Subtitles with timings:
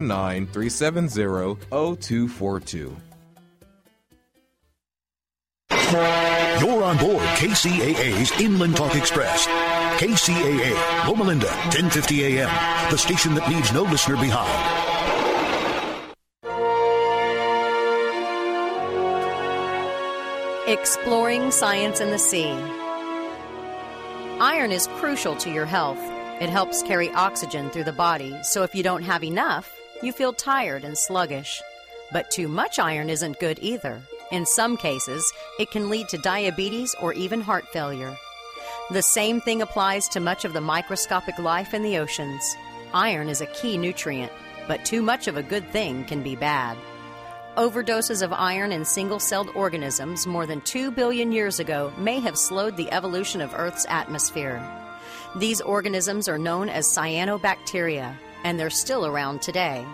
[0.00, 2.96] 9370-0242.
[6.60, 9.48] You're on board KCAA's Inland Talk Express.
[9.98, 12.48] KCAA, Loma Linda, 1050 AM,
[12.92, 14.86] the station that leaves no listener behind.
[20.68, 22.52] Exploring Science in the Sea.
[24.40, 25.98] Iron is crucial to your health.
[26.40, 30.32] It helps carry oxygen through the body, so if you don't have enough, you feel
[30.32, 31.60] tired and sluggish.
[32.12, 34.00] But too much iron isn't good either.
[34.30, 35.24] In some cases,
[35.58, 38.16] it can lead to diabetes or even heart failure.
[38.90, 42.56] The same thing applies to much of the microscopic life in the oceans.
[42.94, 44.32] Iron is a key nutrient,
[44.66, 46.76] but too much of a good thing can be bad.
[47.56, 52.38] Overdoses of iron in single celled organisms more than 2 billion years ago may have
[52.38, 54.62] slowed the evolution of Earth's atmosphere.
[55.36, 59.86] These organisms are known as cyanobacteria, and they're still around today.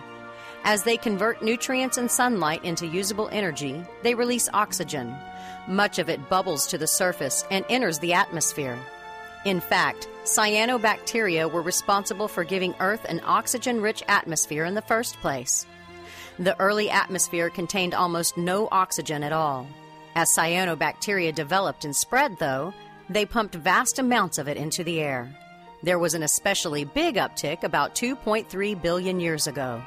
[0.64, 5.14] As they convert nutrients and sunlight into usable energy, they release oxygen.
[5.68, 8.78] Much of it bubbles to the surface and enters the atmosphere.
[9.44, 15.16] In fact, cyanobacteria were responsible for giving Earth an oxygen rich atmosphere in the first
[15.16, 15.66] place.
[16.38, 19.66] The early atmosphere contained almost no oxygen at all.
[20.14, 22.72] As cyanobacteria developed and spread, though,
[23.10, 25.30] they pumped vast amounts of it into the air.
[25.84, 29.82] There was an especially big uptick about 2.3 billion years ago.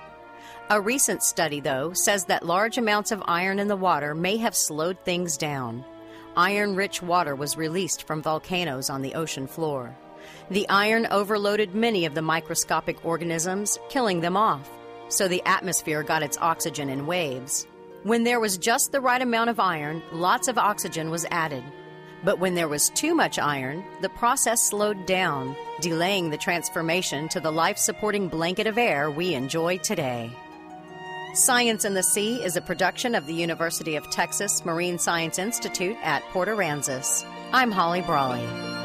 [0.69, 4.55] A recent study, though, says that large amounts of iron in the water may have
[4.55, 5.83] slowed things down.
[6.37, 9.93] Iron rich water was released from volcanoes on the ocean floor.
[10.49, 14.69] The iron overloaded many of the microscopic organisms, killing them off
[15.09, 17.67] so the atmosphere got its oxygen in waves.
[18.03, 21.63] When there was just the right amount of iron, lots of oxygen was added.
[22.27, 27.39] But when there was too much iron, the process slowed down, delaying the transformation to
[27.39, 30.29] the life supporting blanket of air we enjoy today.
[31.33, 35.95] Science in the Sea is a production of the University of Texas Marine Science Institute
[36.03, 37.25] at Port Aransas.
[37.53, 38.76] I'm Holly Brawley.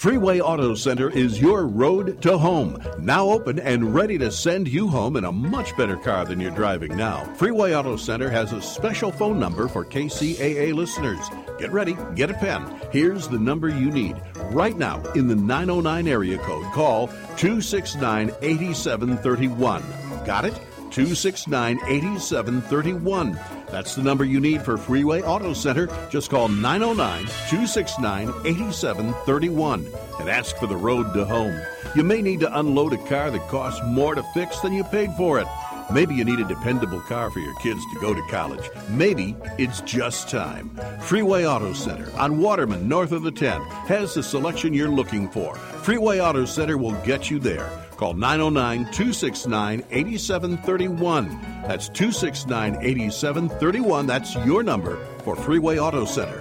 [0.00, 2.82] Freeway Auto Center is your road to home.
[2.98, 6.50] Now open and ready to send you home in a much better car than you're
[6.52, 7.30] driving now.
[7.34, 11.20] Freeway Auto Center has a special phone number for KCAA listeners.
[11.58, 12.80] Get ready, get a pen.
[12.90, 14.16] Here's the number you need.
[14.52, 19.84] Right now, in the 909 area code, call 269 8731.
[20.24, 20.58] Got it?
[20.90, 23.38] 269 8731.
[23.70, 25.88] That's the number you need for Freeway Auto Center.
[26.10, 29.86] Just call 909 269 8731
[30.18, 31.58] and ask for the road to home.
[31.94, 35.12] You may need to unload a car that costs more to fix than you paid
[35.14, 35.46] for it.
[35.92, 38.70] Maybe you need a dependable car for your kids to go to college.
[38.88, 40.70] Maybe it's just time.
[41.00, 45.56] Freeway Auto Center on Waterman, north of the 10, has the selection you're looking for.
[45.56, 47.68] Freeway Auto Center will get you there.
[48.00, 51.38] Call 909 269 8731.
[51.68, 54.06] That's 269 8731.
[54.06, 56.40] That's your number for Freeway Auto Center.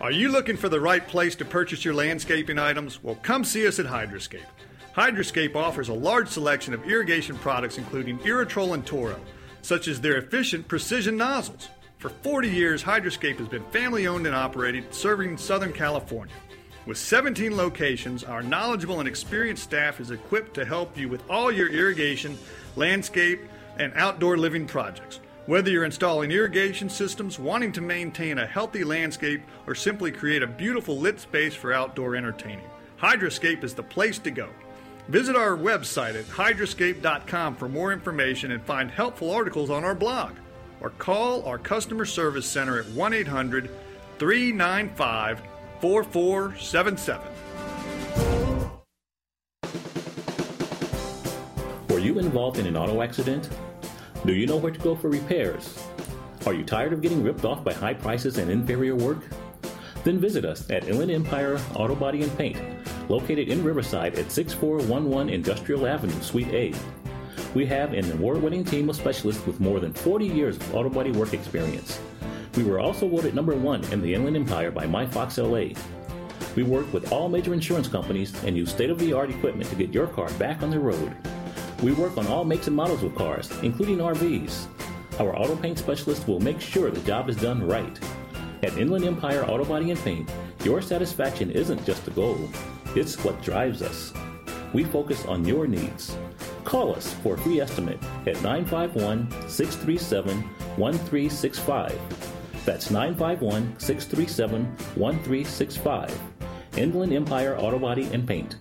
[0.00, 3.02] Are you looking for the right place to purchase your landscaping items?
[3.02, 4.40] Well, come see us at Hydroscape.
[4.96, 9.20] Hydroscape offers a large selection of irrigation products including Irritrol and Toro,
[9.60, 11.68] such as their efficient precision nozzles.
[11.98, 16.32] For 40 years, Hydroscape has been family owned and operated, serving Southern California.
[16.86, 21.52] With 17 locations, our knowledgeable and experienced staff is equipped to help you with all
[21.52, 22.38] your irrigation,
[22.74, 23.40] landscape,
[23.78, 25.20] and outdoor living projects.
[25.44, 30.46] Whether you're installing irrigation systems, wanting to maintain a healthy landscape, or simply create a
[30.46, 32.68] beautiful lit space for outdoor entertaining,
[32.98, 34.48] Hydroscape is the place to go.
[35.08, 40.32] Visit our website at hydroscape.com for more information and find helpful articles on our blog.
[40.80, 43.70] Or call our customer service center at 1 800
[44.18, 45.42] 395
[45.80, 47.26] 4477.
[51.88, 53.48] Were you involved in an auto accident?
[54.26, 55.82] Do you know where to go for repairs?
[56.44, 59.20] Are you tired of getting ripped off by high prices and inferior work?
[60.04, 62.58] Then visit us at Inland Empire Auto Body and Paint,
[63.08, 66.74] located in Riverside at 6411 Industrial Avenue, Suite A.
[67.54, 70.90] We have an award winning team of specialists with more than 40 years of auto
[70.90, 72.00] body work experience.
[72.56, 75.80] We were also voted number one in the Inland Empire by MyFox LA.
[76.56, 79.76] We work with all major insurance companies and use state of the art equipment to
[79.76, 81.14] get your car back on the road.
[81.80, 84.66] We work on all makes and models of cars, including RVs.
[85.20, 87.98] Our auto paint specialist will make sure the job is done right.
[88.62, 90.30] At Inland Empire Auto Body and Paint,
[90.64, 92.48] your satisfaction isn't just a goal,
[92.96, 94.12] it's what drives us.
[94.72, 96.16] We focus on your needs.
[96.64, 100.42] Call us for a free estimate at 951 637
[100.76, 102.29] 1365.
[102.70, 104.64] That's 951 637
[104.94, 106.20] 1365.
[106.76, 108.58] Inland Empire Auto Body and Paint.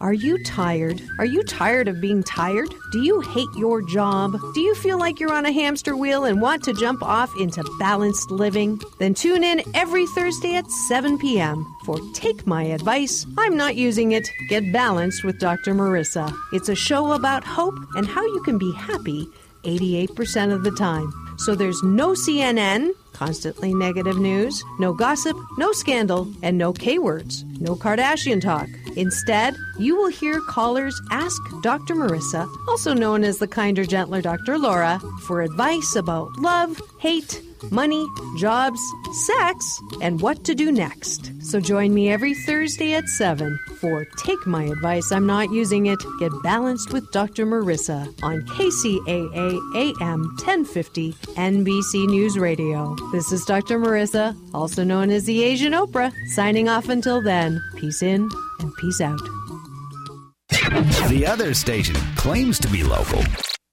[0.00, 1.00] Are you tired?
[1.20, 2.68] Are you tired of being tired?
[2.90, 4.36] Do you hate your job?
[4.52, 7.62] Do you feel like you're on a hamster wheel and want to jump off into
[7.78, 8.80] balanced living?
[8.98, 11.64] Then tune in every Thursday at 7 p.m.
[11.84, 13.26] for Take My Advice.
[13.38, 14.28] I'm not using it.
[14.48, 15.72] Get balanced with Dr.
[15.72, 16.36] Marissa.
[16.52, 19.28] It's a show about hope and how you can be happy
[19.62, 21.12] 88% of the time.
[21.38, 27.44] So there's no CNN, constantly negative news, no gossip, no scandal, and no K words,
[27.60, 28.68] no Kardashian talk.
[28.96, 31.94] Instead, you will hear callers ask Dr.
[31.94, 34.58] Marissa, also known as the kinder, gentler Dr.
[34.58, 38.06] Laura, for advice about love, hate, money,
[38.38, 38.80] jobs,
[39.26, 41.32] sex, and what to do next.
[41.42, 45.98] So join me every Thursday at 7 for Take My Advice, I'm Not Using It,
[46.18, 47.46] Get Balanced with Dr.
[47.46, 52.96] Marissa on KCAA AM 1050 NBC News Radio.
[53.12, 53.78] This is Dr.
[53.78, 57.62] Marissa, also known as the Asian Oprah, signing off until then.
[57.76, 58.28] Peace in
[58.60, 59.20] and peace out.
[61.08, 63.22] The other station claims to be local.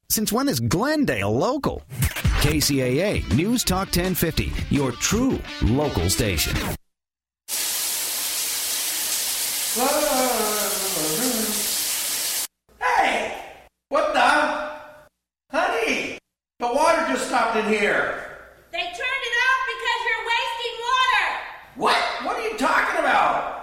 [0.09, 1.81] Since when is Glendale local?
[2.43, 6.53] KCAA News Talk 1050, your true local station.
[12.81, 13.37] Hey!
[13.87, 14.19] What the?
[15.57, 16.17] Honey!
[16.59, 18.27] The water just stopped in here.
[18.73, 21.27] They turned it off because you're wasting water.
[21.77, 22.25] What?
[22.25, 23.62] What are you talking about?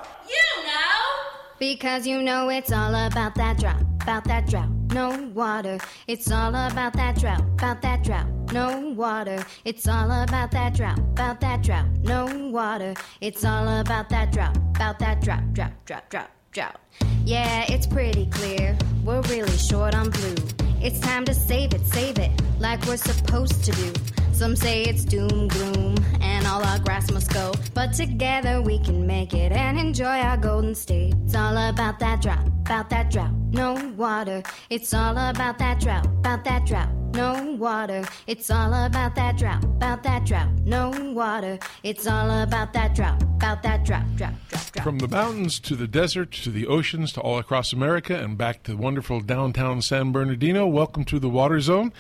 [1.61, 4.71] Because you know it's all about that drought, about that drought.
[4.95, 5.77] No water.
[6.09, 8.27] It's all about that drought, about that drought.
[8.51, 9.45] No water.
[9.67, 11.85] It's all about that drought, about that drought.
[12.03, 12.95] No water.
[13.21, 16.81] It's all about that drought, about that drought, drought, drought, drought, drought.
[17.27, 18.75] Yeah, it's pretty clear.
[19.05, 20.37] We're really short on blue.
[20.81, 23.93] It's time to save it, save it, like we're supposed to do.
[24.41, 27.53] Some say it's doom gloom and all our grass must go.
[27.75, 31.13] But together we can make it and enjoy our golden state.
[31.27, 33.35] It's all about that drought, about that drought.
[33.51, 34.43] No water.
[34.71, 36.89] It's all about that drought, about that drought.
[37.13, 38.05] No water.
[38.27, 40.49] It's all about that drought, about that drought.
[40.65, 41.59] No water.
[41.83, 44.85] It's all about that drought, about that drought, drought, drought, drought.
[44.85, 48.63] From the mountains to the desert to the oceans to all across America and back
[48.63, 51.93] to the wonderful downtown San Bernardino, welcome to the Water Zone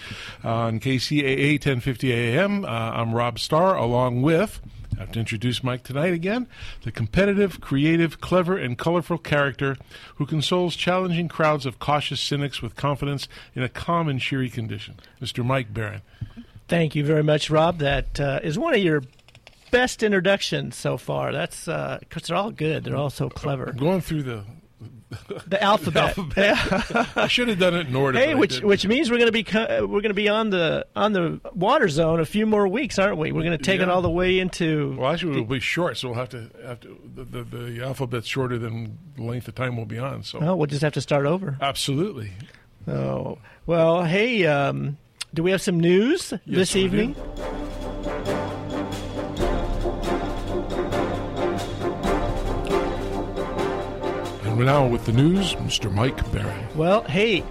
[0.45, 2.30] on KCAA 1050 AM.
[2.39, 4.61] Uh, I'm Rob Starr along with.
[4.97, 6.47] I have to introduce Mike tonight again,
[6.83, 9.77] the competitive, creative, clever, and colorful character
[10.17, 14.95] who consoles challenging crowds of cautious cynics with confidence in a calm and cheery condition.
[15.21, 15.45] Mr.
[15.45, 16.03] Mike Barron.
[16.69, 17.79] Thank you very much, Rob.
[17.79, 19.03] That uh, is one of your
[19.73, 21.33] best introductions so far.
[21.33, 22.85] That's because they're all good.
[22.85, 23.73] They're all so clever.
[23.73, 24.45] Going through the
[25.47, 26.15] the alphabet.
[26.15, 27.09] The alphabet.
[27.17, 28.19] I should have done it in order.
[28.19, 30.87] Hey, which which means we're going to be co- we're going to be on the
[30.95, 33.33] on the water zone a few more weeks, aren't we?
[33.33, 33.85] We're going to take Yeah.
[33.87, 34.97] it all the way into.
[34.99, 36.97] Well, actually, it'll be short, so we'll have to have to.
[37.15, 40.23] The, the, the alphabet's shorter than the length of time we'll be on.
[40.23, 41.57] So Well, we'll just have to start over.
[41.61, 42.33] absolutely.
[42.87, 44.97] Oh well, hey, um,
[45.35, 47.13] do we have some news this evening?
[47.15, 47.70] do.
[54.65, 55.93] Now with the news, Mr.
[55.93, 56.67] Mike Barron.
[56.77, 57.45] Well, hey,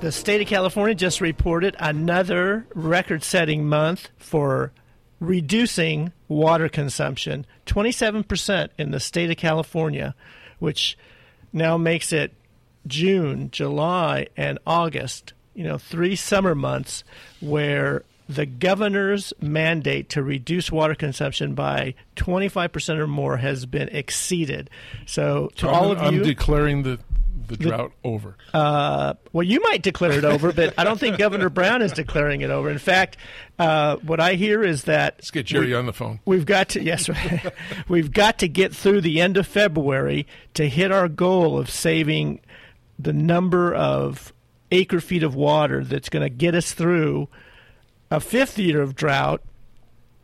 [0.00, 4.72] the state of California just reported another record setting month for
[5.20, 10.14] reducing water consumption 27% in the state of California,
[10.58, 10.96] which
[11.52, 12.32] now makes it
[12.86, 17.04] June, July, and August, you know, three summer months
[17.40, 24.70] where the governor's mandate to reduce water consumption by 25% or more has been exceeded.
[25.06, 26.22] So, to I'm, all of I'm you.
[26.22, 26.98] declaring the
[27.48, 28.36] the drought over.
[28.54, 32.42] Uh, well, you might declare it over, but I don't think Governor Brown is declaring
[32.42, 32.70] it over.
[32.70, 33.16] In fact,
[33.58, 36.20] uh, what I hear is that Let's get Jerry we- on the phone.
[36.24, 37.10] We've got to yes,
[37.88, 42.40] we've got to get through the end of February to hit our goal of saving
[43.00, 44.32] the number of
[44.70, 47.28] acre feet of water that's going to get us through
[48.10, 49.42] a fifth year of drought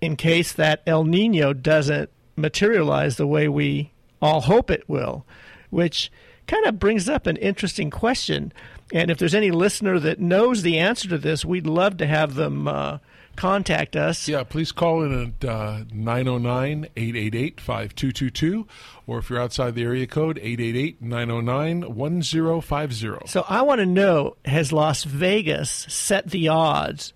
[0.00, 5.24] in case that El Nino doesn't materialize the way we all hope it will,
[5.70, 6.10] which
[6.46, 8.52] kind of brings up an interesting question.
[8.92, 12.34] And if there's any listener that knows the answer to this, we'd love to have
[12.34, 12.98] them uh,
[13.36, 14.28] contact us.
[14.28, 18.66] Yeah, please call in at uh, 909 888 5222,
[19.06, 23.26] or if you're outside the area code, 888 909 1050.
[23.26, 27.12] So I want to know has Las Vegas set the odds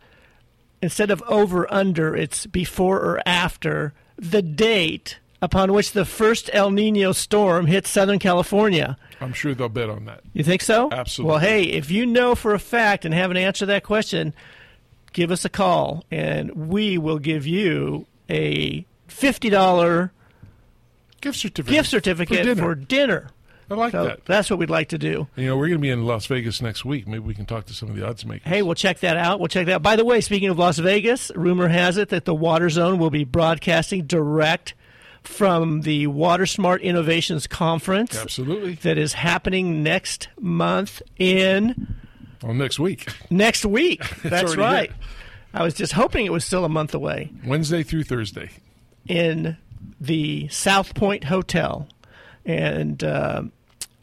[0.83, 6.71] instead of over under, it's before or after the date upon which the first El
[6.71, 8.97] Nino storm hit Southern California?
[9.21, 10.23] I'm sure they'll bet on that.
[10.33, 10.91] You think so?
[10.91, 11.31] Absolutely.
[11.31, 14.35] Well, hey, if you know for a fact and have an answer to that question,
[15.13, 20.11] give us a call and we will give you a $50
[21.21, 22.63] gift certificate, gift certificate for dinner.
[22.63, 23.29] for dinner.
[23.71, 24.25] I like So that.
[24.25, 25.29] That's what we'd like to do.
[25.37, 27.07] You know, we're going to be in Las Vegas next week.
[27.07, 28.49] Maybe we can talk to some of the odds makers.
[28.49, 29.39] Hey, we'll check that out.
[29.39, 29.83] We'll check that out.
[29.83, 33.11] By the way, speaking of Las Vegas, rumor has it that the Water Zone will
[33.11, 34.75] be broadcasting direct
[35.23, 38.17] from the Water Smart Innovations Conference.
[38.19, 38.75] Absolutely.
[38.77, 41.95] That is happening next month in
[42.43, 43.07] Well, next week.
[43.31, 44.03] next week.
[44.25, 44.91] That's right.
[44.91, 44.99] here.
[45.53, 47.31] I was just hoping it was still a month away.
[47.45, 48.51] Wednesday through Thursday.
[49.07, 49.57] in
[50.01, 51.87] the South Point Hotel.
[52.47, 53.43] And uh,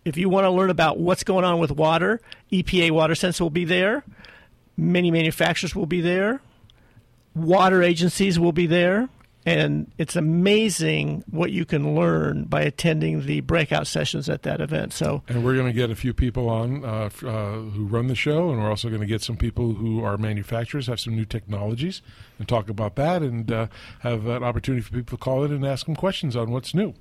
[0.08, 3.50] if you want to learn about what's going on with water, EPA Water Sense will
[3.50, 4.06] be there.
[4.78, 6.40] Many manufacturers will be there.
[7.36, 9.10] Water agencies will be there.
[9.48, 14.92] And it's amazing what you can learn by attending the breakout sessions at that event.
[14.92, 18.16] So And we're going to get a few people on uh, uh, who run the
[18.16, 21.24] show, and we're also going to get some people who are manufacturers, have some new
[21.24, 22.02] technologies,
[22.38, 23.68] and talk about that, and uh,
[24.00, 26.94] have an opportunity for people to call in and ask them questions on what's new.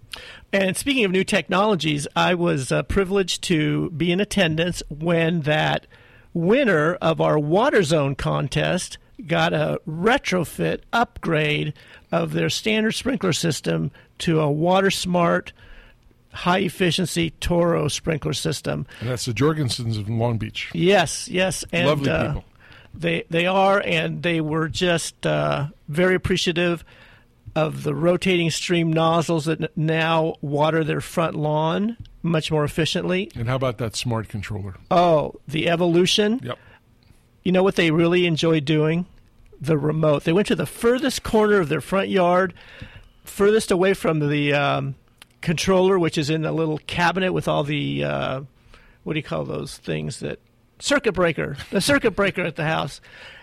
[0.52, 5.88] And speaking of new technologies, I was uh, privileged to be in attendance when that
[6.32, 11.72] winner of our Water Zone contest got a retrofit upgrade
[12.12, 15.52] of their standard sprinkler system to a Water Smart
[16.36, 18.86] high efficiency Toro sprinkler system.
[19.00, 20.70] And that's the Jorgensens of Long Beach.
[20.74, 22.44] Yes, yes, and Lovely uh, people.
[22.94, 26.84] They they are, and they were just uh, very appreciative
[27.54, 33.30] of the rotating stream nozzles that now water their front lawn much more efficiently.
[33.34, 34.76] And how about that smart controller?
[34.90, 36.40] Oh, the evolution.
[36.42, 36.58] Yep.
[37.44, 39.06] You know what they really enjoy doing?
[39.60, 40.24] The remote.
[40.24, 42.54] They went to the furthest corner of their front yard,
[43.24, 44.94] furthest away from the um,
[45.40, 48.40] controller, which is in a little cabinet with all the uh,
[49.04, 50.40] what do you call those things that
[50.78, 53.00] circuit breaker, the circuit breaker at the house.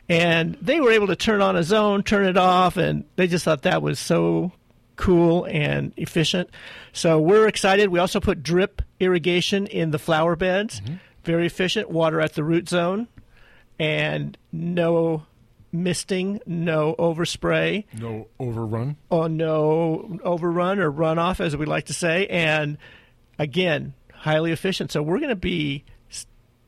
[0.09, 3.45] And they were able to turn on a zone, turn it off, and they just
[3.45, 4.51] thought that was so
[4.97, 6.49] cool and efficient.
[6.91, 7.89] So we're excited.
[7.89, 10.81] We also put drip irrigation in the flower beds.
[11.23, 11.89] Very efficient.
[11.89, 13.07] Water at the root zone.
[13.79, 15.25] And no
[15.73, 17.85] misting, no overspray.
[17.99, 18.97] No overrun.
[19.11, 22.27] Oh, no overrun or runoff, as we like to say.
[22.27, 22.77] And
[23.39, 24.91] again, highly efficient.
[24.91, 25.83] So we're going to be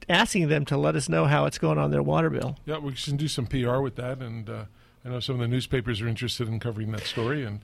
[0.10, 2.58] asking them to let us know how it's going on their water bill.
[2.66, 4.66] Yeah, we can do some PR with that, and uh,
[5.04, 7.44] I know some of the newspapers are interested in covering that story.
[7.44, 7.62] And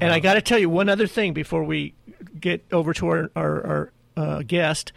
[0.00, 1.94] And I got to tell you one other thing before we
[2.38, 4.92] get over to our our, our uh, guest.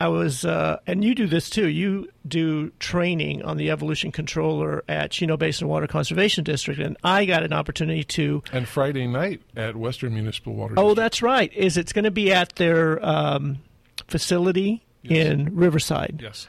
[0.00, 1.68] I was, uh, and you do this too.
[1.68, 7.24] You do training on the evolution controller at Chino Basin Water Conservation District, and I
[7.24, 8.42] got an opportunity to.
[8.52, 10.74] and Friday night at Western Municipal Water.
[10.76, 11.52] Oh, that's right.
[11.54, 13.58] Is it's going to be at their um,
[14.06, 16.20] facility in Riverside?
[16.22, 16.46] Yes.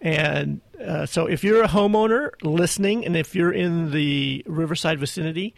[0.00, 5.54] And uh, so, if you're a homeowner listening, and if you're in the Riverside vicinity,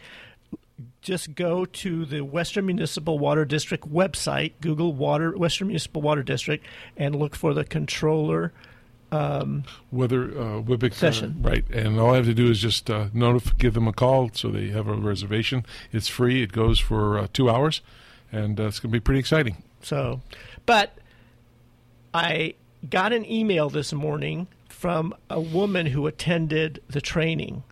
[1.01, 6.65] just go to the Western Municipal Water District website, Google Water Western Municipal Water District,
[6.95, 8.53] and look for the controller.
[9.11, 11.37] Um, Whether uh, Wibic Session.
[11.41, 11.63] right?
[11.71, 14.49] And all I have to do is just uh, notif- give them a call so
[14.49, 15.65] they have a reservation.
[15.93, 16.43] It's free.
[16.43, 17.81] It goes for uh, two hours,
[18.31, 19.63] and uh, it's going to be pretty exciting.
[19.81, 20.21] So,
[20.65, 20.97] but
[22.13, 22.55] I
[22.89, 27.63] got an email this morning from a woman who attended the training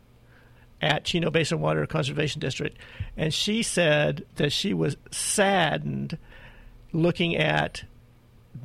[0.86, 2.78] at Chino Basin Water Conservation District,
[3.18, 6.18] and she said that she was saddened
[6.94, 7.84] looking at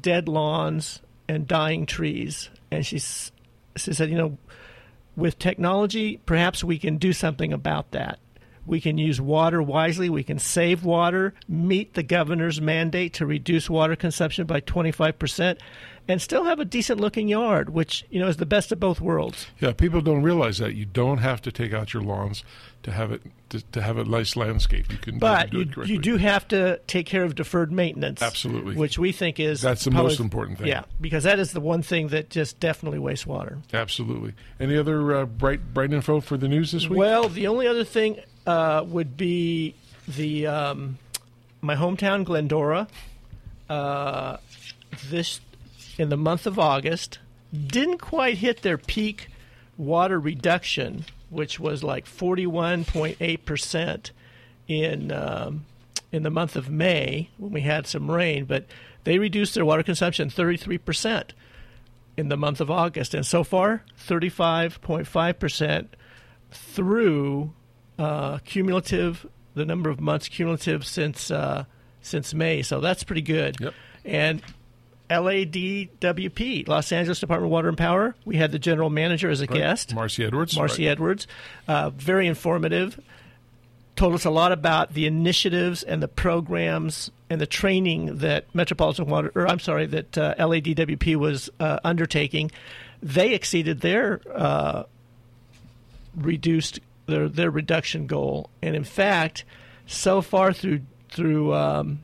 [0.01, 4.37] dead lawns and dying trees, and she she said, you know,
[5.17, 8.19] with technology, perhaps we can do something about that.
[8.67, 10.11] We can use water wisely.
[10.11, 15.59] We can save water, meet the governor's mandate to reduce water consumption by 25%,
[16.11, 19.01] and still have a decent looking yard, which, you know, is the best of both
[19.01, 19.47] worlds.
[19.61, 22.43] Yeah, people don't realize that you don't have to take out your lawns
[22.83, 24.91] to have it to, to have a nice landscape.
[24.91, 25.95] You can But do you, it correctly.
[25.95, 28.23] you do have to take care of deferred maintenance.
[28.23, 28.75] Absolutely.
[28.77, 30.69] Which we think is That's the probably- most important thing.
[30.69, 33.59] Yeah, because that is the one thing that just definitely wastes water.
[33.73, 34.35] Absolutely.
[34.59, 36.99] Any other uh, bright bright info for the news this week?
[36.99, 39.75] Well, the only other thing uh, would be
[40.09, 40.99] the um,
[41.61, 42.89] my hometown Glendora.
[43.69, 44.39] Uh,
[45.11, 45.41] this
[46.01, 47.19] in the month of August
[47.53, 49.29] didn't quite hit their peak
[49.77, 54.11] water reduction, which was like forty one point eight percent
[54.67, 55.67] in um,
[56.11, 58.65] in the month of May when we had some rain, but
[59.05, 61.35] they reduced their water consumption thirty three percent
[62.17, 65.87] in the month of August, and so far, 35.5%
[66.51, 67.53] through
[67.99, 71.65] uh, cumulative, the number of months cumulative since uh,
[72.01, 72.63] since May.
[72.63, 73.57] So that's pretty good.
[74.05, 74.43] And
[75.11, 79.47] LADWP, Los Angeles Department of Water and Power, we had the general manager as a
[79.47, 79.59] Right.
[79.59, 80.55] guest, Marcie Edwards.
[80.57, 80.93] Marcie right.
[80.93, 81.27] Edwards.
[81.67, 82.99] Uh, very informative.
[83.97, 89.07] Told us a lot about the initiatives and the programs and the training that Metropolitan
[89.07, 92.51] Water, or I'm sorry, that uh, LADWP was uh, undertaking.
[93.03, 94.85] They exceeded their uh,
[96.17, 99.45] reduced their their reduction goal, and in fact,
[99.87, 102.03] so far through through um,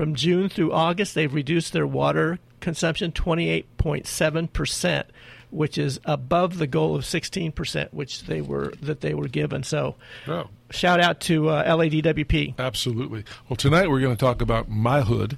[0.00, 5.06] from June through August, they've reduced their water consumption 28.7 percent,
[5.50, 9.62] which is above the goal of 16 percent, which they were that they were given.
[9.62, 10.48] So, Oh.
[10.70, 12.54] shout out to uh, LADWP.
[12.58, 13.24] Absolutely.
[13.50, 15.36] Well, tonight we're going to talk about My Hood.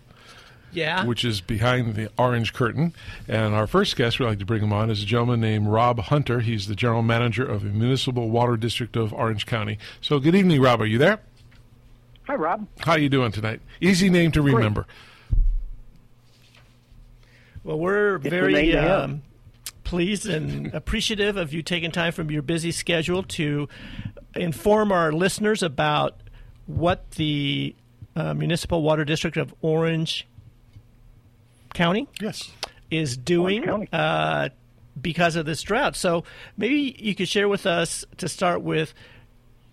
[0.74, 1.04] Yeah.
[1.06, 2.94] Which is behind the orange curtain.
[3.28, 5.98] And our first guest, we'd like to bring him on, is a gentleman named Rob
[5.98, 6.40] Hunter.
[6.40, 9.76] He's the general manager of the Municipal Water District of Orange County.
[10.00, 10.80] So, good evening, Rob.
[10.80, 11.18] Are you there?
[12.24, 12.66] Hi, Rob.
[12.80, 13.60] How are you doing tonight?
[13.80, 14.86] Easy name to remember.
[17.64, 19.00] Well, we're It's very the name to him.
[19.00, 19.22] um,
[19.84, 23.68] pleased and appreciative of you taking time from your busy schedule to
[24.34, 26.16] inform our listeners about
[26.66, 27.74] what the
[28.16, 30.26] uh, Municipal Water District of Orange
[31.74, 32.50] County yes.
[32.90, 34.48] is doing uh,
[35.00, 35.96] because of this drought.
[35.96, 36.24] So
[36.56, 38.94] maybe you could share with us to start with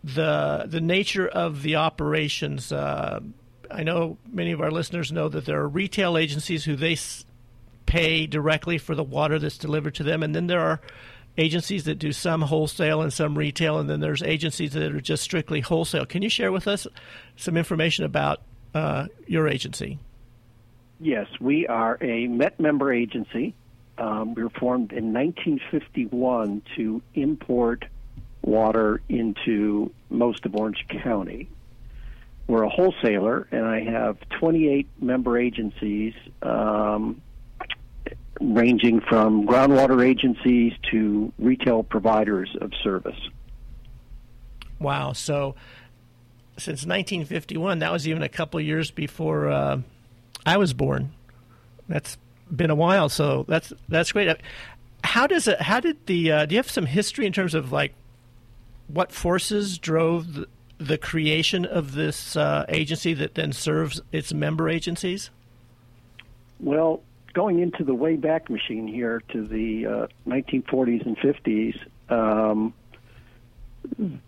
[0.03, 2.71] the the nature of the operations.
[2.71, 3.19] Uh,
[3.71, 7.25] I know many of our listeners know that there are retail agencies who they s-
[7.85, 10.81] pay directly for the water that's delivered to them, and then there are
[11.37, 15.23] agencies that do some wholesale and some retail, and then there's agencies that are just
[15.23, 16.05] strictly wholesale.
[16.05, 16.87] Can you share with us
[17.35, 18.41] some information about
[18.73, 19.99] uh, your agency?
[20.99, 23.53] Yes, we are a Met member agency.
[23.97, 27.85] Um, we were formed in 1951 to import
[28.41, 31.49] water into most of Orange County.
[32.47, 37.21] We're a wholesaler, and I have 28 member agencies, um,
[38.41, 43.19] ranging from groundwater agencies to retail providers of service.
[44.79, 45.13] Wow.
[45.13, 45.55] So
[46.57, 49.81] since 1951, that was even a couple years before uh,
[50.45, 51.11] I was born.
[51.87, 52.17] That's
[52.53, 53.09] been a while.
[53.09, 54.35] So that's that's great.
[55.03, 55.61] How does it?
[55.61, 56.31] How did the?
[56.31, 57.93] Uh, do you have some history in terms of like
[58.89, 60.47] what forces drove the,
[60.77, 65.29] the creation of this uh, agency that then serves its member agencies?
[66.59, 67.01] Well,
[67.33, 72.73] going into the way back machine here to the uh, 1940s and 50s, um,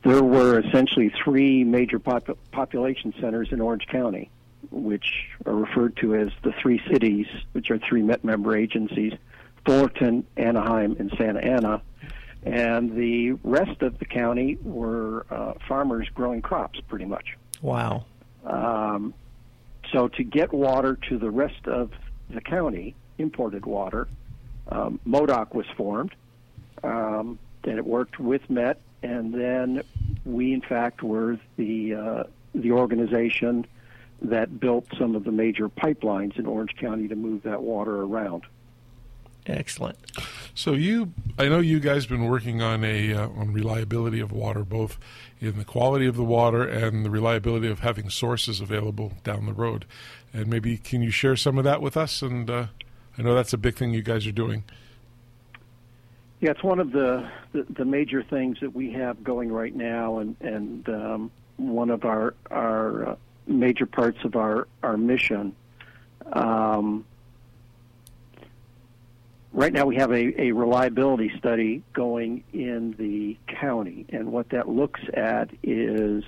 [0.04, 4.30] there were essentially three major pop- population centers in Orange County,
[4.70, 9.14] which are referred to as the three cities, which are three Met member agencies
[9.66, 11.82] Fullerton, Anaheim, and Santa Ana.
[12.44, 17.38] And the rest of the county were uh, farmers growing crops, pretty much.
[17.62, 18.06] Wow.
[18.46, 19.14] Um,
[19.92, 21.92] so to get water to the rest of
[22.30, 24.08] the county, imported water,
[24.70, 26.16] um, MWDOC was formed.
[26.84, 29.84] Um, and it worked with Met, and then
[30.26, 32.24] we, in fact, were the uh,
[32.54, 33.66] the organization
[34.22, 38.44] that built some of the major pipelines in Orange County to move that water around.
[39.48, 39.98] Excellent.
[40.54, 44.32] So you, I know you guys have been working on a uh, on reliability of
[44.32, 45.00] water, both
[45.40, 49.54] in the quality of the water and the reliability of having sources available down the
[49.54, 49.86] road.
[50.32, 52.22] And maybe can you share some of that with us?
[52.22, 52.68] And uh,
[53.18, 54.64] I know that's a big thing you guys are doing.
[56.40, 60.20] Yeah, it's one of the, the, the major things that we have going right now,
[60.20, 63.16] and and um, one of our our uh,
[63.48, 65.56] major parts of our our mission.
[66.34, 67.06] Um,
[69.54, 74.70] right now, we have a, a reliability study going in the county, and what that
[74.70, 76.24] looks at is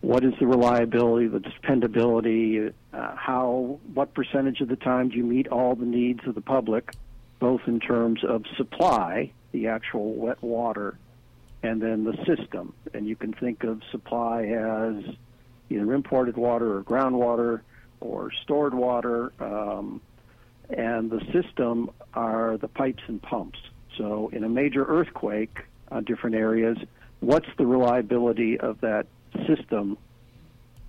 [0.00, 5.24] what is the reliability, the dependability, uh, how, what percentage of the time do you
[5.24, 6.92] meet all the needs of the public,
[7.38, 10.98] both in terms of supply, the actual wet water,
[11.62, 12.72] and then the system.
[12.94, 15.04] And you can think of supply as
[15.68, 17.60] either imported water or groundwater
[18.00, 19.32] or stored water.
[19.38, 20.00] Um,
[20.72, 23.58] and the system are the pipes and pumps.
[23.96, 26.78] So, in a major earthquake on different areas,
[27.20, 29.06] what's the reliability of that
[29.46, 29.98] system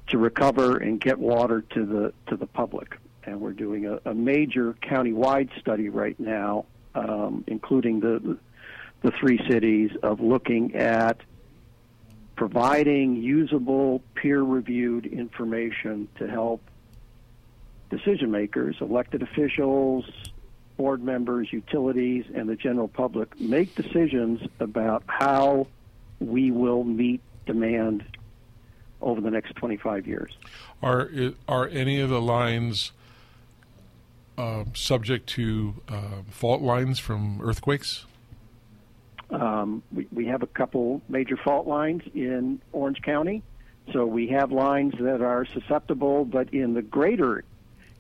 [0.08, 2.98] to recover and get water to the to the public?
[3.24, 6.66] And we're doing a, a major county-wide study right now,
[6.96, 8.38] um, including the
[9.02, 11.18] the three cities, of looking at
[12.36, 16.62] providing usable, peer-reviewed information to help
[17.92, 20.06] decision makers, elected officials,
[20.78, 25.68] board members, utilities, and the general public make decisions about how
[26.20, 28.04] we will meet demand
[29.02, 30.32] over the next 25 years.
[30.82, 31.12] Are
[31.48, 32.92] are any of the lines
[34.38, 38.06] uh, subject to uh, fault lines from earthquakes?
[39.30, 43.44] Um, we, we have a couple major fault lines in Orange County.
[43.94, 47.44] So we have lines that are susceptible, but in the greater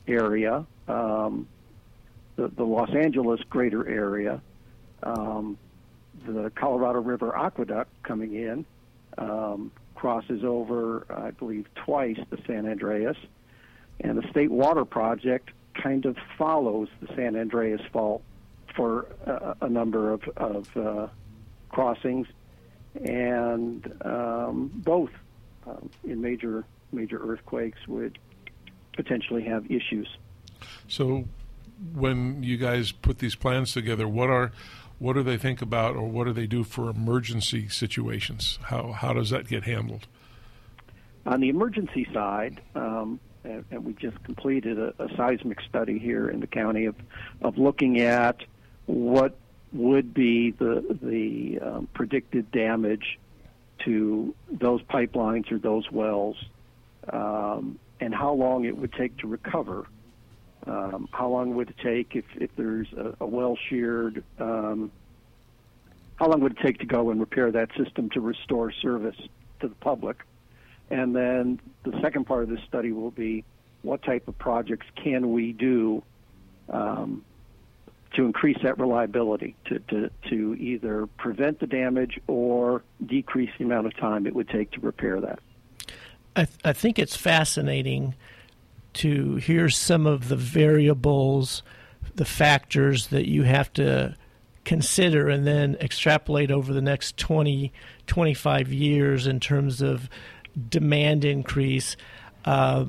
[0.07, 1.47] area, um,
[2.35, 4.41] the, the Los Angeles greater area,
[5.03, 5.57] um,
[6.25, 8.65] the Colorado River Aqueduct coming in
[9.17, 13.17] um, crosses over, I believe, twice the San Andreas,
[13.99, 18.23] and the State Water Project kind of follows the San Andreas Fault
[18.75, 21.07] for a, a number of, of uh,
[21.69, 22.27] crossings,
[23.03, 25.11] and um, both
[25.67, 28.17] um, in major major earthquakes would
[28.95, 30.07] potentially have issues.
[30.87, 31.25] So,
[31.93, 34.51] when you guys put these plans together, what are
[34.99, 38.59] what do they think about, or what do they do for emergency situations?
[38.63, 40.07] How how does that get handled?
[41.25, 46.29] On the emergency side, um, and, and, we just completed a, a, seismic study here
[46.29, 46.95] in the county of
[47.41, 48.43] of looking at
[48.85, 49.35] what
[49.73, 53.19] would be the the um, predicted damage
[53.85, 56.37] to those pipelines or those wells,
[57.11, 59.85] um, and how long it would take to recover.
[60.67, 64.23] Um, how long would it take if, if there's a, a well sheared?
[64.39, 64.91] Um,
[66.15, 69.15] how long would it take to go and repair that system to restore service
[69.61, 70.17] to the public?
[70.89, 73.43] And then the second part of this study will be
[73.81, 76.03] what type of projects can we do
[76.69, 77.23] um,
[78.15, 83.87] to increase that reliability, to, to, to either prevent the damage or decrease the amount
[83.87, 85.39] of time it would take to repair that.
[86.35, 88.15] I, th- I think it's fascinating
[88.93, 91.63] to hear some of the variables,
[92.15, 94.15] the factors that you have to
[94.63, 97.71] consider and then extrapolate over the next 20,
[98.07, 100.09] 25 years in terms of
[100.69, 101.95] demand increase.
[102.45, 102.85] Uh,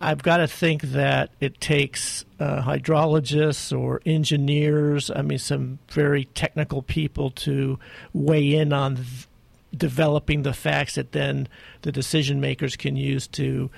[0.00, 6.26] I've got to think that it takes uh, hydrologists or engineers, I mean, some very
[6.26, 7.78] technical people to
[8.12, 9.26] weigh in on th-
[9.74, 11.48] developing the facts that then
[11.82, 13.70] the decision makers can use to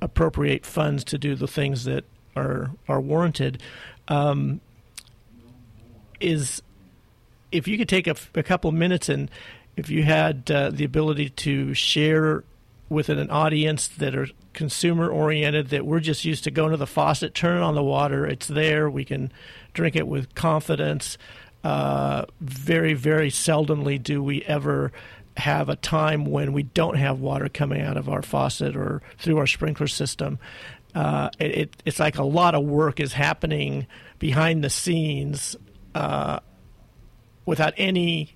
[0.00, 2.04] appropriate funds to do the things that
[2.36, 3.62] are are warranted.
[4.08, 4.60] Um,
[6.20, 6.62] is
[7.50, 9.30] if you could take a, a couple minutes and
[9.76, 12.44] if you had uh, the ability to share
[12.88, 16.86] with an audience that are consumer oriented that we're just used to going to the
[16.86, 19.32] faucet, turn on the water, it's there, we can
[19.72, 21.16] drink it with confidence.
[21.62, 24.90] Uh, very, very seldomly do we ever
[25.36, 29.38] have a time when we don't have water coming out of our faucet or through
[29.38, 30.38] our sprinkler system.
[30.94, 33.86] Uh, it, it, it's like a lot of work is happening
[34.18, 35.56] behind the scenes
[35.94, 36.40] uh,
[37.46, 38.34] without any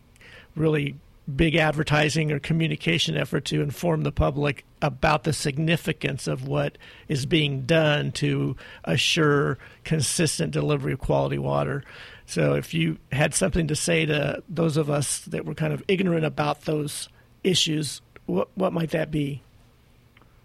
[0.56, 0.96] really
[1.34, 6.76] big advertising or communication effort to inform the public about the significance of what
[7.08, 11.82] is being done to assure consistent delivery of quality water.
[12.26, 15.82] So, if you had something to say to those of us that were kind of
[15.88, 17.08] ignorant about those
[17.42, 19.42] issues, what what might that be?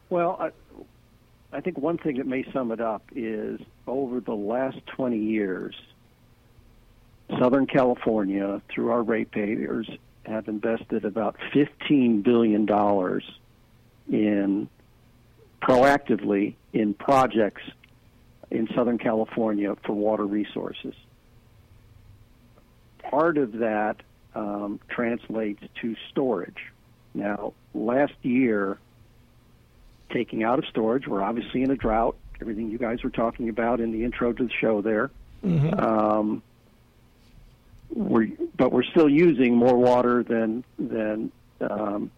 [0.09, 0.51] Well, I,
[1.55, 5.75] I think one thing that may sum it up is over the last 20 years,
[7.39, 9.89] Southern California, through our ratepayers,
[10.29, 12.67] have invested about $15 billion
[14.09, 14.69] in
[15.61, 17.61] proactively in projects
[18.49, 20.93] in Southern California for water resources.
[23.09, 23.97] Part of that
[24.35, 26.71] um, translates to storage.
[27.13, 28.79] Now, last year,
[30.11, 32.15] taking out of storage, we're obviously in a drought.
[32.39, 35.11] Everything you guys were talking about in the intro to the show there.
[35.43, 35.79] Mm-hmm.
[35.79, 36.43] Um,
[37.89, 42.11] we're, but we're still using more water than than um,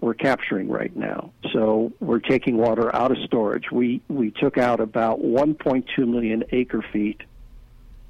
[0.00, 1.32] we're capturing right now.
[1.52, 3.70] So we're taking water out of storage.
[3.70, 7.20] We we took out about 1.2 million acre feet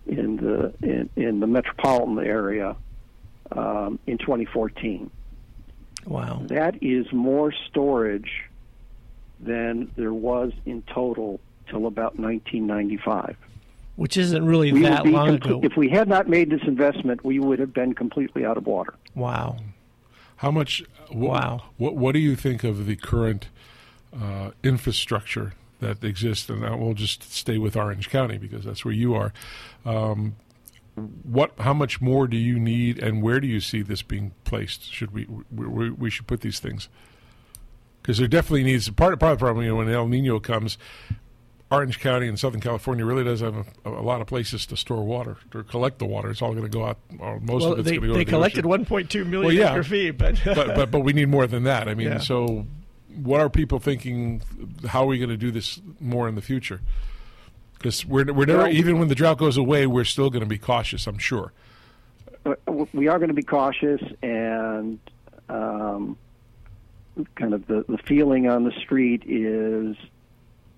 [0.06, 2.76] in the in, in the metropolitan area
[3.52, 5.10] um, in 2014.
[6.06, 8.44] Wow, that is more storage
[9.40, 13.36] than there was in total till about 1995.
[13.98, 15.58] Which isn't really we that long ago.
[15.64, 18.94] If we had not made this investment, we would have been completely out of water.
[19.16, 19.56] Wow.
[20.36, 20.84] How much?
[21.08, 21.62] Wh- Wow.
[21.78, 23.48] What What do you think of the current
[24.14, 26.48] uh, infrastructure that exists?
[26.48, 29.32] And we'll just stay with Orange County because that's where you are.
[29.84, 30.36] Um,
[31.24, 31.50] what?
[31.58, 34.92] How much more do you need, and where do you see this being placed?
[34.92, 36.88] Should we we, we, we should put these things?
[38.00, 39.64] Because there definitely needs part part of the problem.
[39.64, 40.78] You know, when El Nino comes,
[41.70, 43.54] Orange County and Southern California really does have
[43.84, 46.30] a, a lot of places to store water or collect the water.
[46.30, 46.98] It's all going to go out.
[47.18, 48.12] Or most well, of it's going to go.
[48.14, 48.84] they to the collected ocean.
[48.86, 49.72] 1.2 million Well, yeah.
[49.72, 51.88] acre feet, but but, but but we need more than that.
[51.88, 52.18] I mean, Yeah.
[52.18, 52.66] so
[53.16, 54.40] what are people thinking?
[54.86, 56.80] How are we going to do this more in the future?
[57.74, 60.48] Because we're we're never Well- even when the drought goes away, we're still going to
[60.48, 61.06] be cautious.
[61.06, 61.52] I'm sure.
[62.46, 62.54] Uh,
[62.94, 64.98] we are going to be cautious and
[65.50, 66.16] um,
[67.34, 69.96] kind of the, the feeling on the street is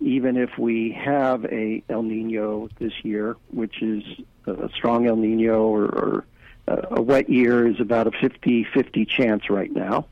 [0.00, 4.02] even if we have a El Nino this year, which is
[4.46, 6.24] a strong El Nino or, or
[6.66, 10.06] a wet year is about a 50-50 chance right now.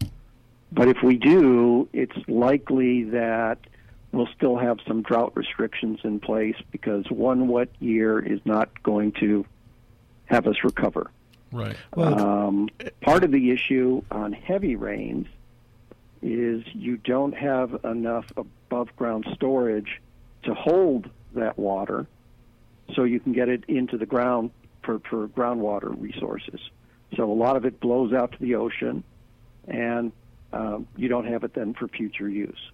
[0.70, 3.59] But if we do, it's likely that
[4.12, 9.12] we'll still have some drought restrictions in place because one wet year is not going
[9.12, 9.46] to
[10.27, 11.11] have us recover.
[11.51, 11.77] Right.
[11.96, 12.68] Um,
[13.01, 15.27] part of the issue on heavy rains
[16.22, 20.00] is you don't have enough above ground storage
[20.44, 22.07] to hold that water
[22.94, 24.50] so you can get it into the ground
[24.83, 26.61] for, for groundwater resources.
[27.16, 29.04] So a lot of it blows out to the ocean
[29.66, 30.12] and
[30.52, 32.70] um, you don't have it then for future use.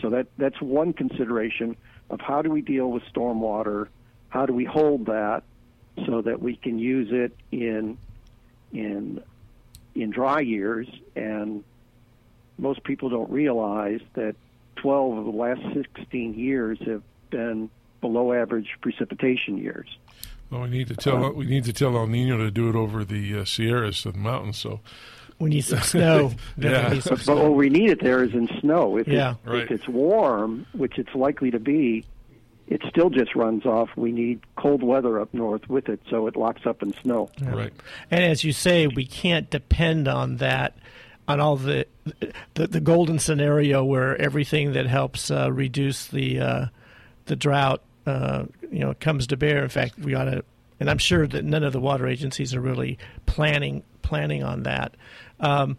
[0.00, 1.76] So that that's one consideration
[2.10, 3.88] of how do we deal with stormwater?
[4.28, 5.42] How do we hold that
[6.06, 7.98] so that we can use it in
[8.72, 9.22] in
[9.94, 10.88] in dry years?
[11.14, 11.64] And
[12.58, 14.34] most people don't realize that
[14.76, 15.60] 12 of the last
[15.96, 19.88] 16 years have been below average precipitation years.
[20.50, 23.04] Well, we need to tell we need to tell El Nino to do it over
[23.04, 24.58] the uh, Sierras and the mountains.
[24.58, 24.80] So
[25.38, 26.32] we need some snow.
[26.58, 26.70] yeah.
[26.70, 28.96] Definitely some But what we need it there is in snow.
[28.98, 29.32] If, Yeah.
[29.44, 29.62] it, Right.
[29.62, 32.04] if it's warm, which it's likely to be,
[32.68, 33.90] it still just runs off.
[33.96, 37.30] We need cold weather up north with it, so it locks up in snow.
[37.42, 37.72] Right.
[38.10, 40.76] And as you say, we can't depend on that,
[41.26, 41.86] on all the
[42.54, 46.66] the, the golden scenario where everything that helps uh, reduce the uh,
[47.26, 49.62] the drought, uh, you know, comes to bear.
[49.62, 50.44] In fact, we ought to,
[50.80, 54.94] and I'm sure that none of the water agencies are really planning planning on that.
[55.40, 55.78] Um,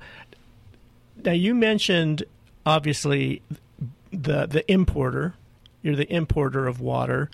[1.23, 2.23] now, you mentioned
[2.65, 3.41] obviously
[4.11, 5.35] the the importer.
[5.81, 7.29] You're the importer of water.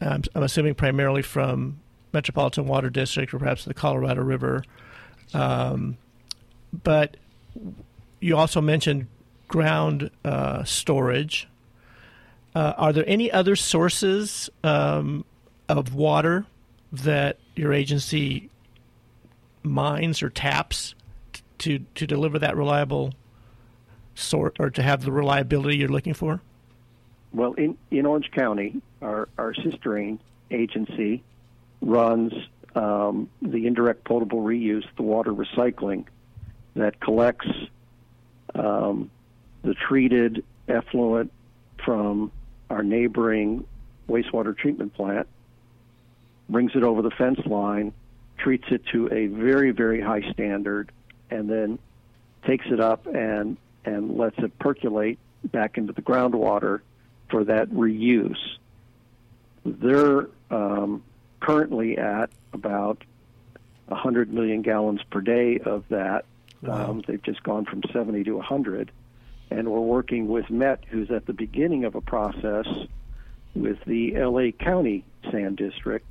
[0.00, 1.80] Um, I'm assuming primarily from
[2.12, 4.62] Metropolitan Water District or perhaps the Colorado River.
[5.32, 5.96] Um,
[6.82, 7.16] but
[8.20, 9.06] you also mentioned
[9.48, 11.48] ground uh, storage.
[12.54, 15.24] Uh, are there any other sources um,
[15.68, 16.46] of water
[16.92, 18.48] that your agency
[19.62, 20.94] mines or taps
[21.58, 23.12] to to deliver that reliable
[24.14, 26.40] sort or to have the reliability you're looking for?
[27.32, 30.20] Well, in, in Orange County, our, our sister ain-
[30.52, 31.24] agency
[31.80, 32.32] runs
[32.76, 36.06] um, the indirect potable reuse, the water recycling
[36.74, 37.48] that collects
[38.54, 39.10] um,
[39.62, 41.32] the treated effluent
[41.84, 42.32] from
[42.70, 43.64] our neighboring
[44.08, 45.28] wastewater treatment plant,
[46.48, 47.92] brings it over the fence line,
[48.38, 50.92] treats it to a very, very high standard,
[51.30, 51.78] and then
[52.46, 56.80] takes it up and, and lets it percolate back into the groundwater
[57.30, 58.36] for that reuse.
[59.64, 61.02] They're um,
[61.40, 63.02] currently at about
[63.88, 66.24] 100 million gallons per day of that.
[66.68, 68.90] Um, they've just gone from 70 to 100.
[69.50, 72.66] And we're working with Met, who's at the beginning of a process
[73.54, 76.04] with the LA County San District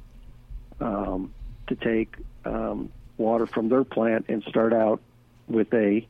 [0.79, 1.33] um,
[1.67, 5.01] to take um, water from their plant and start out
[5.47, 6.07] with a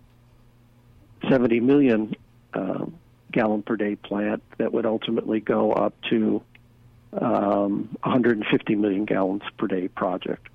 [1.29, 2.15] 70 million
[2.53, 2.95] um,
[3.31, 6.41] gallon per day plant that would ultimately go up to
[7.13, 10.47] um, 150 million gallons per day project.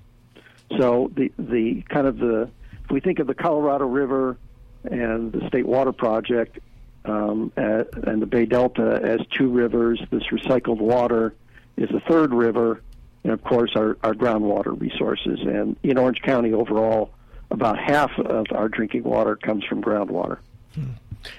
[0.77, 2.49] So the the kind of the
[2.89, 4.37] if we think of the Colorado River
[4.83, 6.57] and the State Water Project
[7.05, 11.35] um, at, and the Bay Delta as two rivers, this recycled water
[11.77, 12.81] is a third river,
[13.23, 15.39] and of course our, our groundwater resources.
[15.41, 17.11] And in Orange County overall,
[17.51, 20.39] about half of our drinking water comes from groundwater.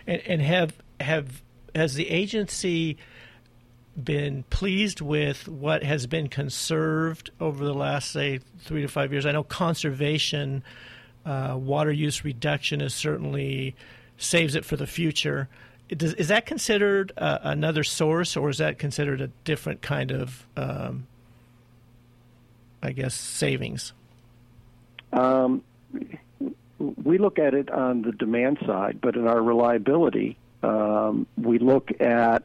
[0.07, 1.43] And, and have have
[1.75, 2.97] has the agency
[4.03, 9.27] been pleased with what has been conserved over the last say three to five years?
[9.27, 10.63] I know conservation,
[11.25, 13.75] uh, water use reduction is certainly
[14.17, 15.49] saves it for the future.
[15.89, 20.47] Does, is that considered uh, another source, or is that considered a different kind of,
[20.57, 21.07] um,
[22.83, 23.93] I guess, savings?
[25.13, 25.63] Um,
[26.79, 31.91] we look at it on the demand side, but in our reliability, um, we look
[32.01, 32.45] at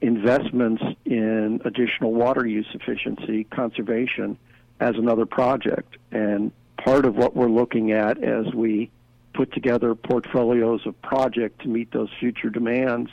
[0.00, 4.36] investments in additional water use efficiency, conservation,
[4.78, 5.96] as another project.
[6.12, 8.90] And part of what we're looking at as we
[9.34, 13.10] put together portfolios of project to meet those future demands,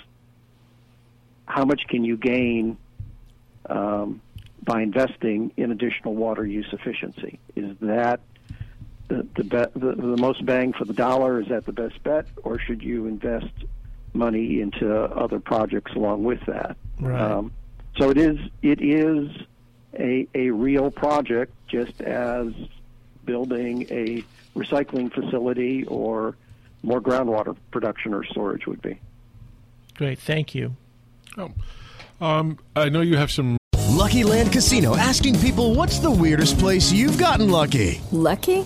[1.46, 2.78] how much can you gain
[3.70, 4.22] um,
[4.64, 7.40] by investing in additional water use efficiency?
[7.56, 8.20] Is that
[9.08, 11.40] the the, be- the the most bang for the dollar?
[11.40, 13.54] Is that the best bet, or should you invest
[14.14, 16.78] money into other projects along with that?
[17.00, 17.22] Right.
[17.22, 17.52] Um,
[17.98, 19.30] so it is it is
[19.98, 22.48] a a real project, just as
[23.26, 24.24] building a
[24.58, 26.36] recycling facility or
[26.84, 29.00] more groundwater production or storage would be.
[29.96, 30.76] Great, thank you.
[31.38, 31.52] Oh,
[32.22, 33.58] um, I know you have some.
[33.90, 38.02] Lucky Land Casino asking people what's the weirdest place you've gotten lucky?
[38.12, 38.66] Lucky?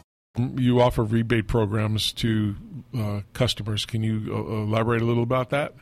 [0.37, 2.55] You offer rebate programs to
[2.97, 3.85] uh, customers.
[3.85, 5.73] Can you uh, elaborate a little about that?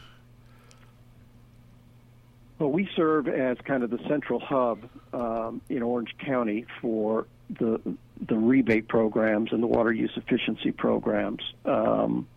[2.58, 7.80] Well, we serve as kind of the central hub um, in Orange County for the
[8.28, 11.42] the rebate programs and the water use efficiency programs.
[11.64, 12.28] Um,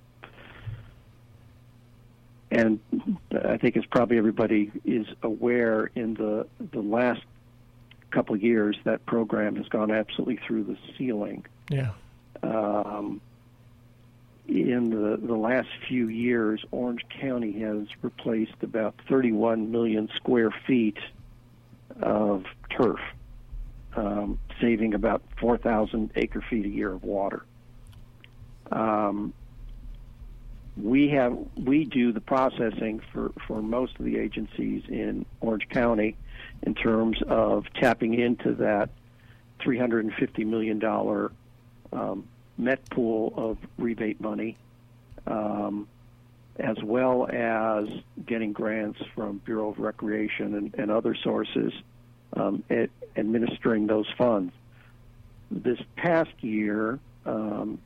[2.52, 2.78] and
[3.44, 7.22] I think as probably everybody is aware, in the the last
[8.10, 11.46] couple of years, that program has gone absolutely through the ceiling.
[11.70, 11.92] Yeah.
[12.42, 13.20] Um,
[14.48, 20.98] in the, the last few years, Orange County has replaced about 31 million square feet
[22.00, 23.00] of turf,
[23.96, 27.44] um, saving about 4,000 acre feet a year of water.
[28.70, 29.32] Um,
[30.76, 36.16] we have we do the processing for, for most of the agencies in Orange County
[36.62, 38.88] in terms of tapping into that
[39.60, 41.30] 350 million dollar
[41.92, 42.26] um,
[42.56, 44.56] met pool of rebate money,
[45.26, 45.88] um,
[46.58, 47.88] as well as
[48.26, 51.72] getting grants from Bureau of Reclamation and, and other sources,
[52.34, 54.52] um, at administering those funds.
[55.50, 57.78] This past year, um,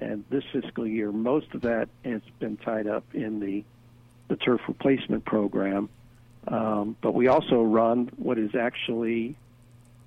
[0.00, 3.64] and this fiscal year, most of that has been tied up in the
[4.28, 5.88] the turf replacement program.
[6.48, 9.36] Um, but we also run what is actually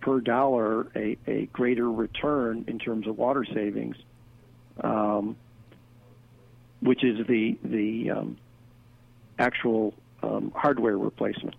[0.03, 3.95] per dollar a, a greater return in terms of water savings,
[4.81, 5.37] um,
[6.81, 8.37] which is the the um,
[9.39, 11.55] actual um, hardware replacement.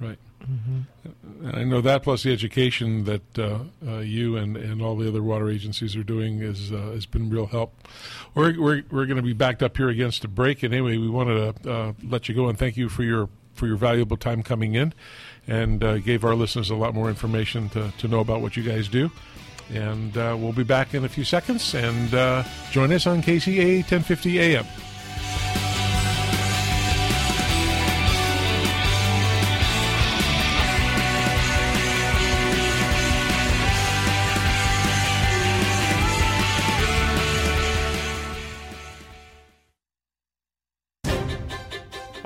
[0.00, 0.18] Right.
[0.42, 1.56] Mm-hmm.
[1.56, 5.22] I know that plus the education that uh, uh, you and, and all the other
[5.22, 7.74] water agencies are doing is uh, has been real help.
[8.34, 11.10] We're we're, we're going to be backed up here against a break, and anyway, we
[11.10, 14.42] wanted to uh, let you go and thank you for your for your valuable time
[14.42, 14.94] coming in,
[15.46, 18.62] and uh, gave our listeners a lot more information to, to know about what you
[18.62, 19.10] guys do.
[19.72, 22.10] And uh, we'll be back in a few seconds, and
[22.70, 24.66] join us on KCAA 1050 AM.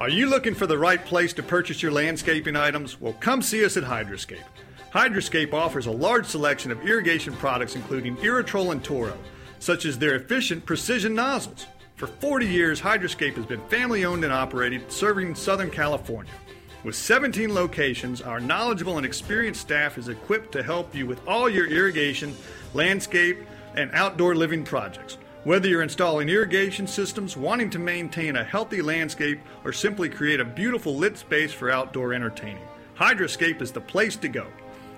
[0.07, 3.01] Are you looking for the right place to purchase your landscaping items?
[3.01, 4.45] Well, come see us at Hydroscape.
[4.93, 9.19] Hydroscape offers a large selection of irrigation products including Irritrol and Toro,
[9.59, 11.67] such as their efficient precision nozzles.
[11.97, 16.33] For 40 years, Hydroscape has been family owned and operated, serving Southern California.
[16.85, 21.51] With 17 locations, our knowledgeable and experienced staff is equipped to help you with all
[21.51, 22.33] your irrigation,
[22.75, 23.39] landscape,
[23.75, 25.19] and outdoor living projects.
[25.47, 30.45] Whether you're installing irrigation systems, wanting to maintain a healthy landscape, or simply create a
[30.45, 32.67] beautiful lit space for outdoor entertaining,
[32.99, 34.49] Hydroscape is the place to go.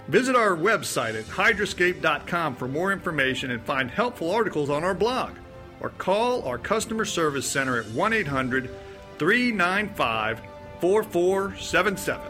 [0.08, 5.32] Visit our website at hydroscape.com for more information and find helpful articles on our blog.
[5.80, 8.70] Or call our customer service center at 1 800
[9.18, 10.40] 395
[10.80, 12.22] 4477.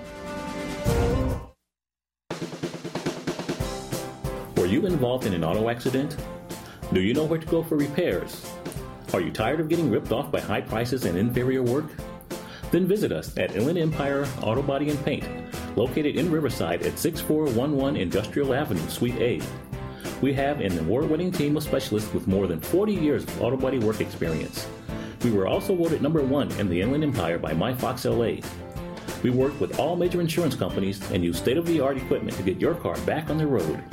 [4.56, 6.16] Were you involved in an auto accident?
[6.90, 8.50] Do you know where to go for repairs?
[9.12, 11.84] Are you tired of getting ripped off by high prices and inferior work?
[12.70, 15.24] Then visit us at Inland Empire Auto Body and Paint,
[15.76, 19.42] located in Riverside at 6411 Industrial Avenue, Suite A.
[20.22, 23.58] We have an award winning team of specialists with more than 40 years of auto
[23.58, 24.66] body work experience.
[25.22, 28.40] We were also voted number one in the Inland Empire by MyFox LA.
[29.22, 32.42] We work with all major insurance companies and use state of the art equipment to
[32.42, 33.84] get your car back on the road.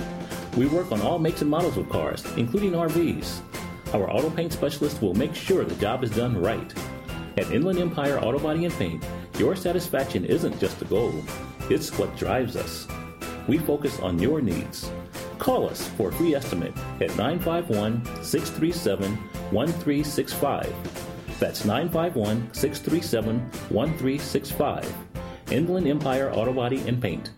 [0.56, 3.42] We work on all makes and models of cars, including RVs.
[3.94, 6.74] Our auto paint specialist will make sure the job is done right.
[7.38, 9.06] At Inland Empire Auto Body and Paint,
[9.38, 11.14] your satisfaction isn't just a goal,
[11.70, 12.88] it's what drives us.
[13.48, 14.90] We focus on your needs.
[15.40, 19.12] Call us for a free estimate at 951 637
[19.52, 20.74] 1365.
[21.38, 23.40] That's 951 637
[23.70, 24.96] 1365.
[25.52, 27.32] Inland Empire Auto Body and Paint.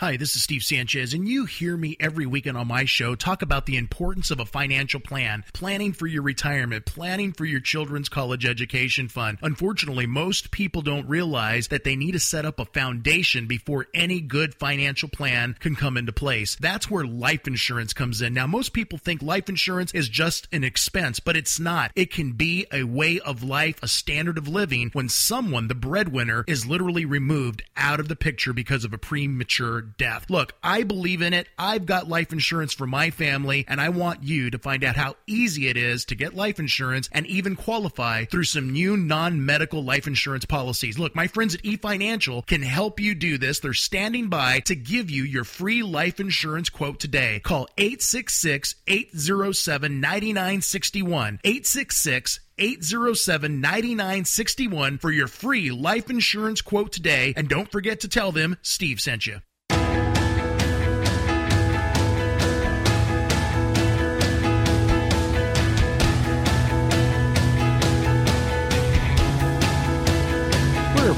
[0.00, 3.42] Hi, this is Steve Sanchez, and you hear me every weekend on my show talk
[3.42, 8.08] about the importance of a financial plan, planning for your retirement, planning for your children's
[8.08, 9.38] college education fund.
[9.40, 14.20] Unfortunately, most people don't realize that they need to set up a foundation before any
[14.20, 16.56] good financial plan can come into place.
[16.56, 18.34] That's where life insurance comes in.
[18.34, 21.92] Now, most people think life insurance is just an expense, but it's not.
[21.94, 26.42] It can be a way of life, a standard of living when someone, the breadwinner,
[26.48, 30.28] is literally removed out of the picture because of a premature death.
[30.28, 31.48] Look, I believe in it.
[31.58, 35.16] I've got life insurance for my family, and I want you to find out how
[35.26, 39.84] easy it is to get life insurance and even qualify through some new non medical
[39.84, 40.98] life insurance policies.
[40.98, 43.60] Look, my friends at eFinancial can help you do this.
[43.60, 47.40] They're standing by to give you your free life insurance quote today.
[47.40, 51.40] Call 866 807 9961.
[51.44, 57.34] 866 807 9961 for your free life insurance quote today.
[57.36, 59.40] And don't forget to tell them Steve sent you.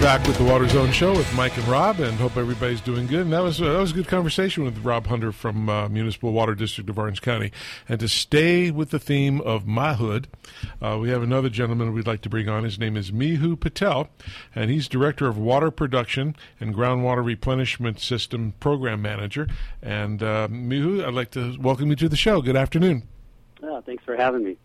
[0.06, 3.22] Back with the Water Zone Show with Mike and Rob, and hope everybody's doing good.
[3.22, 6.30] And that was uh, that was a good conversation with Rob Hunter from uh, Municipal
[6.32, 7.50] Water District of Orange County.
[7.88, 10.26] And to stay with the theme of Mahood,
[10.80, 12.62] uh, we have another gentleman we'd like to bring on.
[12.62, 14.08] His name is Mehul Patel,
[14.54, 19.48] and he's Director of Water Production and Groundwater Replenishment System Program Manager.
[19.82, 22.40] And uh, Mehul, I'd like to welcome you to the show.
[22.40, 23.08] Good afternoon.
[23.60, 24.56] Oh, thanks for having me.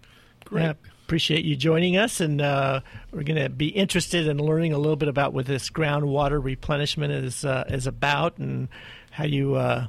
[0.45, 0.75] Great.
[1.11, 2.79] Appreciate you joining us, and uh,
[3.11, 7.11] we're going to be interested in learning a little bit about what this groundwater replenishment
[7.11, 8.69] is uh, is about, and
[9.09, 9.87] how you uh,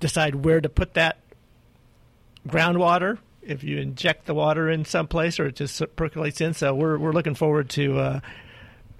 [0.00, 1.20] decide where to put that
[2.48, 3.18] groundwater.
[3.40, 6.54] If you inject the water in some place, or it just percolates in.
[6.54, 8.20] So we're we're looking forward to uh,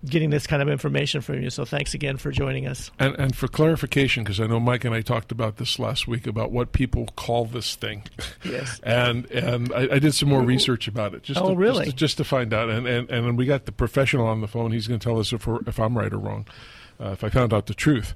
[0.05, 1.51] getting this kind of information from you.
[1.51, 2.91] So thanks again for joining us.
[2.99, 6.27] And, and for clarification, because I know Mike and I talked about this last week
[6.27, 8.05] about what people call this thing.
[8.43, 8.81] Yes.
[8.83, 11.23] and and I, I did some more research about it.
[11.23, 11.85] Just Oh, to, really?
[11.85, 12.71] Just to, just to find out.
[12.71, 14.73] And, and and we got the professional on the phone.
[14.73, 16.47] He's going to tell us if we're, if I'm right or wrong.
[16.99, 18.15] Uh, if I found out the truth,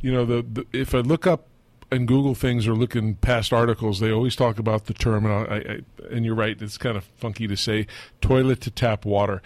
[0.00, 1.48] you know, the, the if I look up
[1.90, 5.34] and Google things or look in past articles, they always talk about the term, and,
[5.34, 5.80] I, I,
[6.14, 7.86] and you're right, it's kind of funky to say
[8.20, 9.42] toilet to tap water.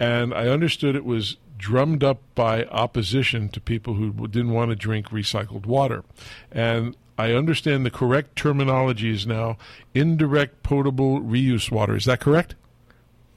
[0.00, 4.76] And I understood it was drummed up by opposition to people who didn't want to
[4.76, 6.04] drink recycled water.
[6.52, 9.58] And I understand the correct terminology is now
[9.92, 11.96] indirect potable reuse water.
[11.96, 12.54] Is that correct?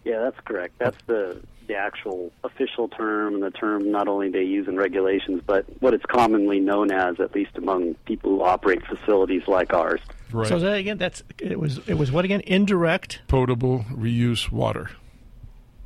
[0.06, 0.76] Yeah, that's correct.
[0.78, 5.42] That's the the actual official term and the term not only they use in regulations,
[5.46, 10.02] but what it's commonly known as, at least among people who operate facilities like ours.
[10.34, 10.48] Right.
[10.48, 12.42] So that again, that's it was it was what again?
[12.42, 14.90] Indirect potable reuse water.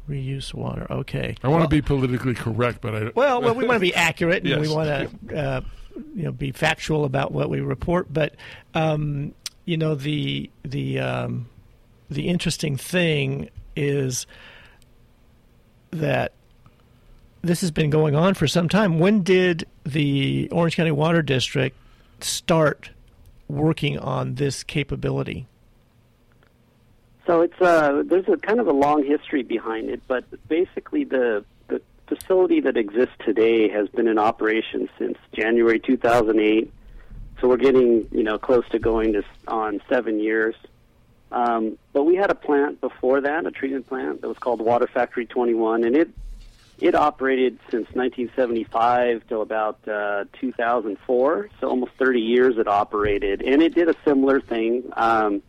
[0.10, 0.88] Reuse water.
[0.90, 1.36] Okay.
[1.44, 4.46] I want to be politically correct, but I Well, well, we want to be accurate
[4.46, 4.88] and we want
[5.30, 5.62] to, uh,
[6.16, 8.14] you know, be factual about what we report.
[8.14, 8.36] But
[8.74, 9.34] um,
[9.66, 11.50] you know, the the um,
[12.10, 14.28] the interesting thing is
[15.92, 16.34] that
[17.42, 19.00] this has been going on for some time.
[19.00, 21.78] When did the Orange County Water District
[22.20, 22.90] start
[23.48, 25.48] working on this capability?
[27.26, 31.44] So it's uh, there's a kind of a long history behind it, but basically the
[31.68, 36.72] the facility that exists today has been in operation since January 2008.
[37.42, 40.56] So we're getting, you know, close to going to on seven years.
[41.32, 44.88] Um, but we had a plant before that, a treatment plant that was called Water
[44.88, 46.10] Factory 21, and it
[46.80, 53.62] it operated since 1975 till about uh, 2004, so almost 30 years it operated, and
[53.62, 55.42] it did a similar thing um,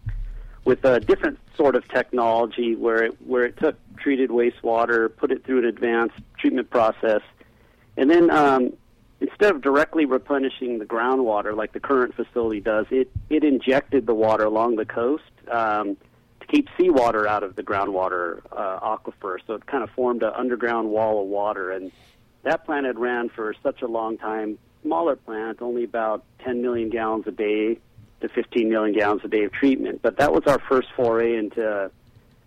[0.67, 5.45] with a different sort of technology where it where it took treated wastewater, put it
[5.45, 7.23] through an advanced treatment process,
[7.97, 8.73] and then um,
[9.21, 14.15] instead of directly replenishing the groundwater like the current facility does, it it injected the
[14.15, 15.23] water along the coast.
[15.51, 15.97] Um,
[16.41, 19.39] to keep seawater out of the groundwater uh, aquifer.
[19.47, 21.71] So it kind of formed an underground wall of water.
[21.71, 21.91] And
[22.43, 24.59] that plant had ran for such a long time.
[24.83, 27.79] Smaller plant, only about 10 million gallons a day
[28.21, 30.01] to 15 million gallons a day of treatment.
[30.03, 31.91] But that was our first foray into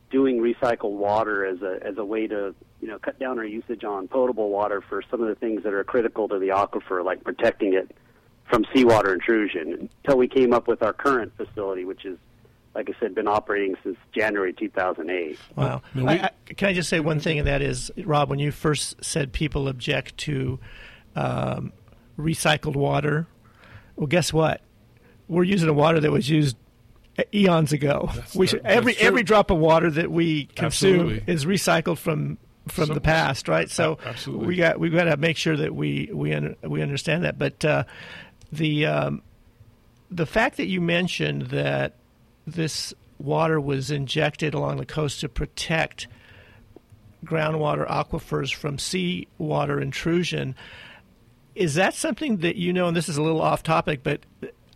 [0.09, 3.83] doing recycled water as a as a way to you know cut down our usage
[3.83, 7.23] on potable water for some of the things that are critical to the aquifer, like
[7.23, 7.95] protecting it
[8.49, 9.89] from seawater intrusion.
[10.03, 12.17] Until we came up with our current facility, which is
[12.75, 15.39] like I said, been operating since January 2008.
[15.55, 15.81] Wow.
[15.95, 19.03] I, I, can I just say one thing, and that is, Rob, when you first
[19.03, 20.59] said people object to
[21.15, 21.73] um,
[22.17, 23.27] recycled water,
[23.95, 24.61] well, guess what?
[25.29, 26.57] We're using a water that was used
[27.33, 28.09] eons ago.
[28.13, 31.33] That's, we should, every every drop of water that we consume Absolutely.
[31.33, 33.69] is recycled from from Some- the past, right?
[33.69, 34.47] So Absolutely.
[34.47, 37.37] we got we've got to make sure that we we un, we understand that.
[37.37, 37.83] But uh,
[38.51, 39.21] the um,
[40.11, 41.93] the fact that you mentioned that
[42.47, 46.07] this water was injected along the coast to protect
[47.25, 50.55] groundwater aquifers from seawater intrusion.
[51.53, 52.87] Is that something that you know?
[52.87, 54.21] And this is a little off topic, but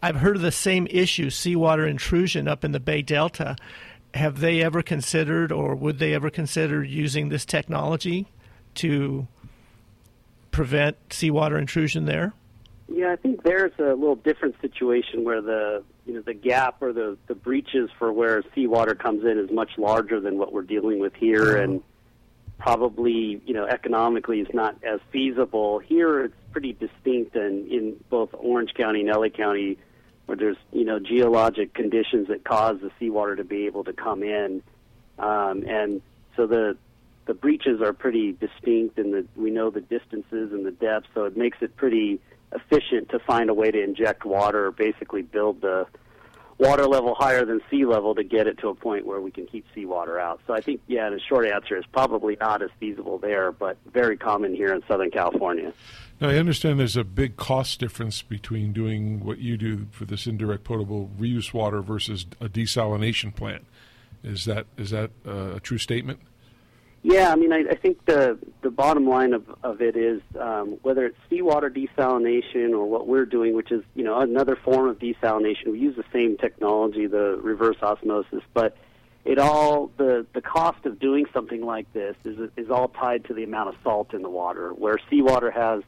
[0.03, 3.55] I've heard of the same issue, seawater intrusion up in the Bay Delta.
[4.13, 8.27] Have they ever considered, or would they ever consider using this technology
[8.75, 9.27] to
[10.51, 12.33] prevent seawater intrusion there?
[12.89, 16.91] Yeah, I think there's a little different situation where the you know the gap or
[16.91, 20.99] the the breaches for where seawater comes in is much larger than what we're dealing
[20.99, 21.63] with here, uh-huh.
[21.63, 21.83] and
[22.57, 25.79] probably you know economically is not as feasible.
[25.79, 29.77] Here, it's pretty distinct, and in both Orange County and LA County,
[30.25, 34.23] where there's you know geologic conditions that cause the seawater to be able to come
[34.23, 34.61] in,
[35.19, 36.01] um, and
[36.35, 36.77] so the
[37.25, 41.23] the breaches are pretty distinct, and the, we know the distances and the depths, so
[41.25, 42.19] it makes it pretty
[42.51, 45.87] efficient to find a way to inject water, or basically build the
[46.57, 49.45] water level higher than sea level to get it to a point where we can
[49.45, 50.39] keep seawater out.
[50.47, 54.17] So I think, yeah, the short answer is probably not as feasible there, but very
[54.17, 55.73] common here in Southern California.
[56.21, 60.25] Now, I understand there's a big cost difference between doing what you do for this
[60.27, 63.65] indirect potable reuse water versus a desalination plant.
[64.23, 66.19] Is that is that uh, a true statement?
[67.05, 70.77] Yeah, I mean, I, I think the the bottom line of, of it is um,
[70.83, 74.99] whether it's seawater desalination or what we're doing, which is you know another form of
[74.99, 75.73] desalination.
[75.73, 78.77] We use the same technology, the reverse osmosis, but
[79.25, 83.33] it all the the cost of doing something like this is is all tied to
[83.33, 84.73] the amount of salt in the water.
[84.73, 85.83] Where seawater has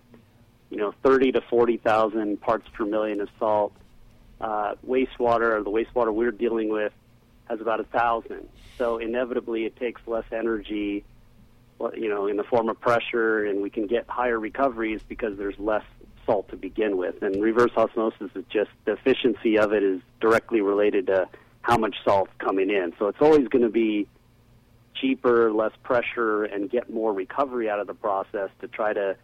[0.70, 3.72] you know thirty to forty thousand parts per million of salt,
[4.42, 6.92] uh, wastewater or the wastewater we're dealing with
[7.46, 8.48] has about a thousand.
[8.78, 11.04] So inevitably, it takes less energy,
[11.96, 15.58] you know, in the form of pressure, and we can get higher recoveries because there's
[15.60, 15.84] less
[16.26, 17.22] salt to begin with.
[17.22, 21.28] And reverse osmosis is just the efficiency of it is directly related to
[21.62, 22.94] how much salt's coming in.
[23.00, 24.08] So it's always going to be
[24.96, 29.18] cheaper, less pressure, and get more recovery out of the process to try to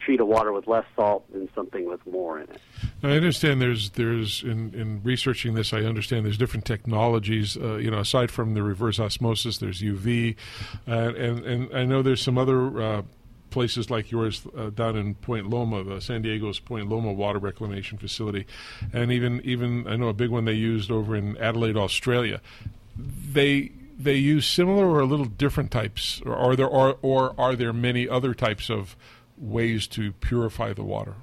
[0.00, 2.60] treat a water with less salt than something with more in it.
[3.02, 7.56] Now, I understand there's there's in, in researching this, I understand there's different technologies.
[7.56, 10.36] Uh, you know, aside from the reverse osmosis, there's UV,
[10.88, 12.80] uh, and and I know there's some other.
[12.80, 13.02] Uh,
[13.50, 17.98] Places like yours uh, down in Point Loma, the San Diego's Point Loma water reclamation
[17.98, 18.46] facility,
[18.92, 22.40] and even even I know a big one they used over in Adelaide, Australia.
[22.96, 27.56] They they use similar or a little different types, or are there or, or are
[27.56, 28.96] there many other types of
[29.40, 31.14] ways to purify the water?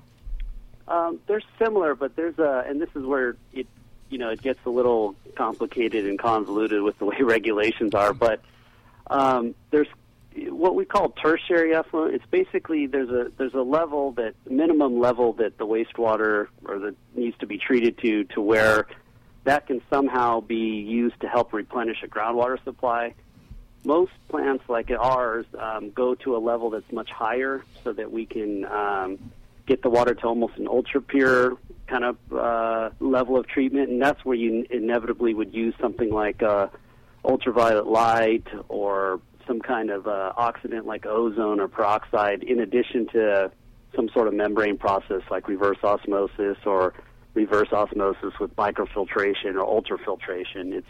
[0.87, 3.67] Um, they're similar, but there's a, and this is where it,
[4.09, 8.13] you know, it gets a little complicated and convoluted with the way regulations are.
[8.13, 8.41] But
[9.07, 9.87] um, there's
[10.49, 12.13] what we call tertiary effluent.
[12.13, 16.95] It's basically there's a there's a level that minimum level that the wastewater or that
[17.15, 18.87] needs to be treated to to where
[19.45, 23.13] that can somehow be used to help replenish a groundwater supply.
[23.83, 28.25] Most plants like ours um, go to a level that's much higher so that we
[28.25, 29.31] can um,
[29.65, 31.57] get the water to almost an ultra pure
[31.87, 36.43] kind of uh, level of treatment, and that's where you inevitably would use something like
[36.43, 36.67] uh,
[37.23, 43.51] ultraviolet light or some kind of uh, oxidant like ozone or peroxide, in addition to
[43.95, 46.93] some sort of membrane process like reverse osmosis or
[47.33, 50.73] reverse osmosis with microfiltration or ultrafiltration.
[50.73, 50.87] It's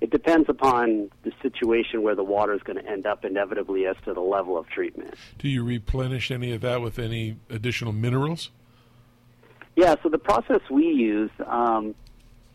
[0.00, 3.96] it depends upon the situation where the water is going to end up inevitably as
[4.04, 5.14] to the level of treatment.
[5.38, 8.50] Do you replenish any of that with any additional minerals?
[9.74, 11.94] Yeah, so the process we use, um,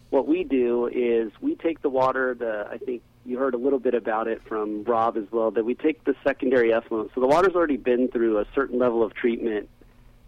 [0.09, 3.79] what we do is we take the water, the I think you heard a little
[3.79, 7.11] bit about it from Rob as well, that we take the secondary effluent.
[7.13, 9.69] So the water's already been through a certain level of treatment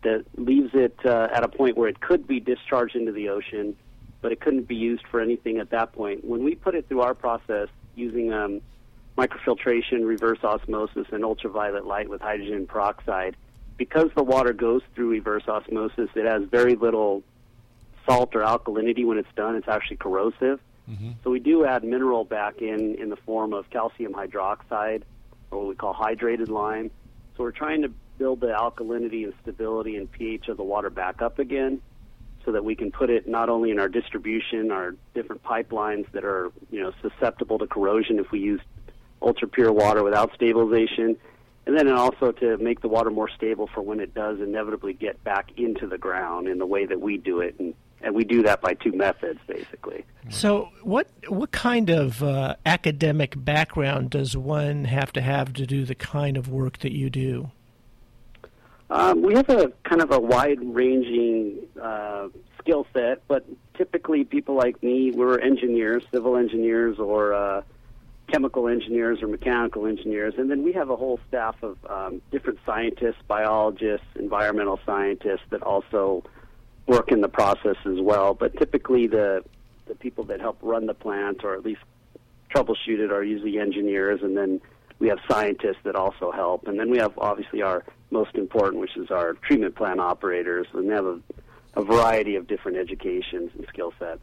[0.03, 3.75] that leaves it uh, at a point where it could be discharged into the ocean,
[4.23, 6.23] but it couldn't be used for anything at that point.
[6.23, 8.61] When we put it through our process using um,
[9.17, 13.35] microfiltration, reverse osmosis, and ultraviolet light with hydrogen peroxide,
[13.77, 17.21] because the water goes through reverse osmosis, it has very little
[18.07, 19.55] salt or alkalinity when it's done.
[19.55, 20.59] It's actually corrosive.
[20.89, 21.11] Mm-hmm.
[21.23, 25.03] So we do add mineral back in in the form of calcium hydroxide,
[25.51, 26.91] or what we call hydrated lime.
[27.35, 31.21] So we're trying to build the alkalinity and stability and pH of the water back
[31.21, 31.81] up again,
[32.45, 36.25] so that we can put it not only in our distribution, our different pipelines that
[36.25, 38.61] are you know susceptible to corrosion if we use
[39.21, 41.15] ultra pure water without stabilization,
[41.65, 45.23] and then also to make the water more stable for when it does inevitably get
[45.23, 47.73] back into the ground in the way that we do it and
[48.03, 50.05] and we do that by two methods basically.
[50.29, 55.85] So, what what kind of uh, academic background does one have to have to do
[55.85, 57.51] the kind of work that you do?
[58.89, 62.27] Um, we have a kind of a wide-ranging uh,
[62.59, 67.61] skill set, but typically people like me, we're engineers, civil engineers, or uh,
[68.27, 72.59] chemical engineers or mechanical engineers, and then we have a whole staff of um, different
[72.65, 76.23] scientists, biologists, environmental scientists that also
[76.87, 78.33] work in the process as well.
[78.33, 79.43] But typically, the
[79.85, 81.81] the people that help run the plant or at least
[82.55, 84.61] troubleshoot it are usually engineers, and then
[85.03, 88.95] we have scientists that also help, and then we have obviously our most important, which
[88.95, 91.19] is our treatment plant operators, and they have a,
[91.73, 94.21] a variety of different educations and skill sets.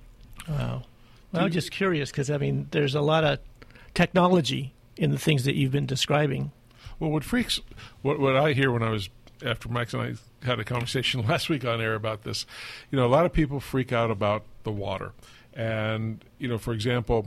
[0.49, 0.85] Wow.
[1.33, 3.41] Well, I'm just curious because I mean, there's a lot of
[3.93, 6.51] technology in the things that you've been describing.
[6.99, 7.61] Well, what freaks,
[8.01, 9.11] what what I hear when I was
[9.45, 12.47] after Max and I had a conversation last week on air about this,
[12.91, 15.12] you know, a lot of people freak out about the water,
[15.53, 17.26] and you know, for example,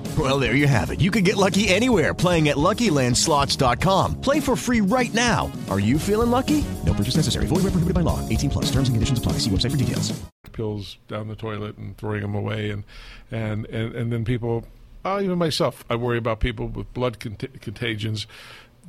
[0.17, 0.99] Well, there you have it.
[0.99, 4.19] You can get lucky anywhere playing at LuckyLandSlots.com.
[4.19, 5.49] Play for free right now.
[5.69, 6.65] Are you feeling lucky?
[6.85, 7.45] No purchase necessary.
[7.45, 8.19] Void where prohibited by law.
[8.27, 8.65] 18 plus.
[8.65, 9.33] Terms and conditions apply.
[9.33, 10.11] See website for details.
[10.51, 12.83] pills down the toilet and throwing them away, and
[13.31, 14.65] and and, and then people,
[15.05, 18.27] oh, even myself, I worry about people with blood cont- contagions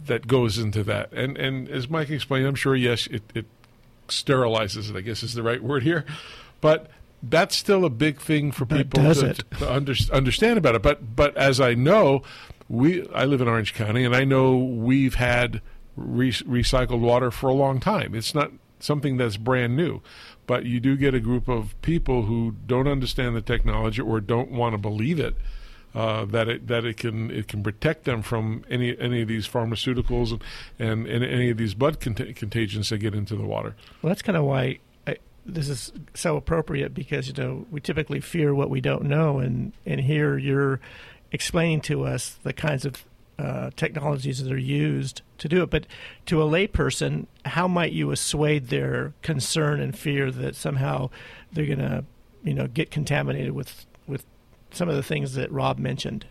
[0.06, 1.12] that goes into that.
[1.12, 3.46] And and as Mike explained, I'm sure yes, it, it
[4.08, 4.96] sterilizes it.
[4.96, 6.04] I guess is the right word here,
[6.60, 6.90] but
[7.22, 10.82] that's still a big thing for people to, to under, understand about it.
[10.82, 12.22] But but as I know,
[12.68, 15.60] we I live in Orange County, and I know we've had
[15.96, 18.14] re- recycled water for a long time.
[18.14, 18.50] It's not
[18.80, 20.02] something that's brand new,
[20.46, 24.50] but you do get a group of people who don't understand the technology or don't
[24.50, 25.36] want to believe it.
[25.94, 29.46] Uh, that it that it can it can protect them from any any of these
[29.46, 30.42] pharmaceuticals and
[30.78, 33.76] and, and any of these blood cont- contagions that get into the water.
[34.00, 34.78] Well, that's kind of why
[35.44, 39.72] this is so appropriate because you know we typically fear what we don't know, and
[39.84, 40.80] and here you're
[41.30, 43.04] explaining to us the kinds of
[43.38, 45.70] uh, technologies that are used to do it.
[45.70, 45.86] But
[46.26, 51.10] to a layperson, how might you assuade their concern and fear that somehow
[51.52, 52.04] they're going to
[52.42, 54.24] you know get contaminated with with
[54.70, 56.26] some of the things that Rob mentioned?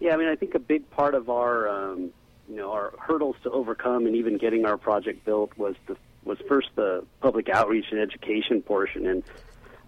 [0.00, 2.10] Yeah, I mean, I think a big part of our, um,
[2.48, 5.96] you know, our hurdles to overcome and even getting our project built was the
[6.28, 9.24] was first the public outreach and education portion, and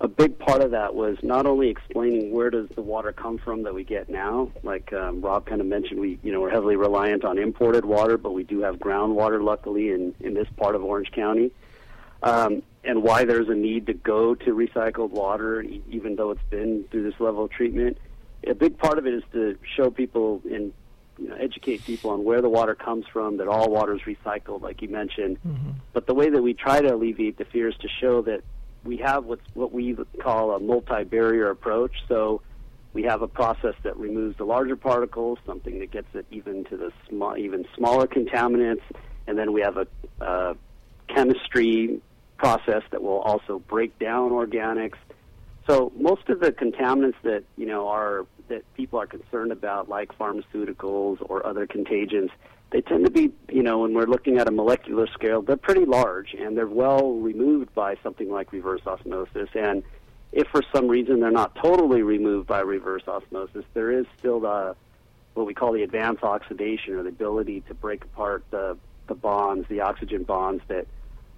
[0.01, 3.63] a big part of that was not only explaining where does the water come from
[3.65, 6.77] that we get now, like um, Rob kind of mentioned, we you know we're heavily
[6.77, 10.83] reliant on imported water, but we do have groundwater, luckily, in in this part of
[10.83, 11.53] Orange County.
[12.23, 16.85] Um, and why there's a need to go to recycled water, even though it's been
[16.91, 17.99] through this level of treatment.
[18.47, 20.73] A big part of it is to show people and
[21.21, 24.63] you know, educate people on where the water comes from, that all water is recycled,
[24.63, 25.39] like you mentioned.
[25.93, 28.43] But the way that we try to alleviate the fear is to show that
[28.85, 31.93] we have what's what we call a multi-barrier approach.
[32.09, 32.41] So
[32.93, 36.77] we have a process that removes the larger particles, something that gets it even to
[36.77, 38.83] the small, even smaller contaminants,
[39.27, 39.87] and then we have a
[40.21, 40.55] uh,
[41.09, 42.01] chemistry
[42.39, 44.97] process that will also break down organics.
[45.69, 50.17] So most of the contaminants that you know are that people are concerned about, like
[50.19, 52.31] pharmaceuticals or other contagions,
[52.71, 55.85] they tend to be, you know, when we're looking at a molecular scale, they're pretty
[55.87, 59.49] large and they're well removed by something like reverse osmosis.
[59.55, 59.83] And
[60.33, 64.77] if for some reason they're not totally removed by reverse osmosis, there is still the
[65.35, 68.77] what we call the advanced oxidation or the ability to break apart the
[69.07, 70.87] the bonds, the oxygen bonds that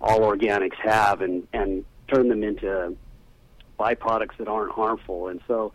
[0.01, 2.95] all organics have, and and turn them into
[3.79, 5.29] byproducts that aren't harmful.
[5.29, 5.73] And so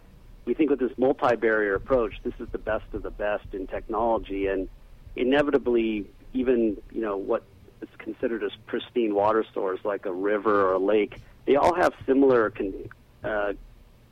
[0.47, 4.47] we think with this multi-barrier approach, this is the best of the best in technology,
[4.47, 4.69] and
[5.17, 7.43] inevitably, even you know what
[7.81, 11.93] is considered as pristine water source like a river or a lake, they all have
[12.05, 12.89] similar con-
[13.25, 13.53] uh,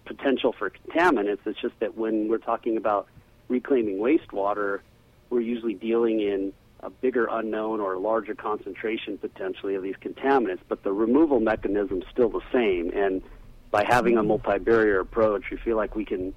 [0.03, 1.39] potential for contaminants.
[1.45, 3.07] It's just that when we're talking about
[3.47, 4.81] reclaiming wastewater,
[5.29, 10.59] we're usually dealing in a bigger unknown or a larger concentration potentially of these contaminants,
[10.67, 12.91] but the removal mechanism is still the same.
[12.93, 13.23] And
[13.71, 16.33] by having a multi-barrier approach, we feel like we can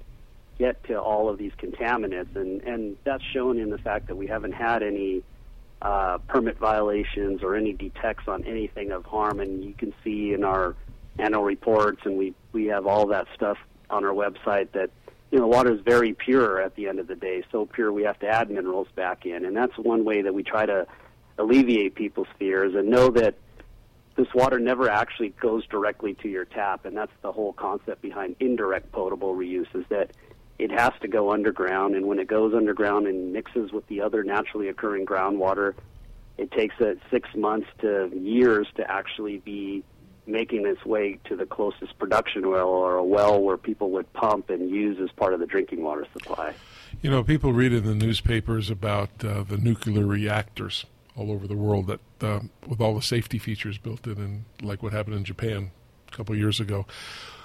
[0.57, 4.27] get to all of these contaminants, and and that's shown in the fact that we
[4.27, 5.23] haven't had any
[5.81, 10.43] uh, permit violations or any detects on anything of harm, and you can see in
[10.43, 10.75] our
[11.17, 13.57] annual reports, and we we have all that stuff
[13.89, 14.89] on our website that
[15.31, 18.03] you know water is very pure at the end of the day, so pure we
[18.03, 20.85] have to add minerals back in, and that's one way that we try to
[21.37, 23.35] alleviate people's fears and know that
[24.19, 28.35] this water never actually goes directly to your tap, and that's the whole concept behind
[28.41, 30.11] indirect potable reuse is that
[30.57, 34.25] it has to go underground, and when it goes underground and mixes with the other
[34.25, 35.73] naturally occurring groundwater,
[36.37, 39.85] it takes it six months to years to actually be
[40.27, 44.49] making its way to the closest production well or a well where people would pump
[44.49, 46.53] and use as part of the drinking water supply.
[47.01, 50.85] You know, people read in the newspapers about uh, the nuclear reactors
[51.19, 54.81] all over the world that uh, with all the safety features built in, and like
[54.81, 55.71] what happened in Japan
[56.07, 56.85] a couple years ago.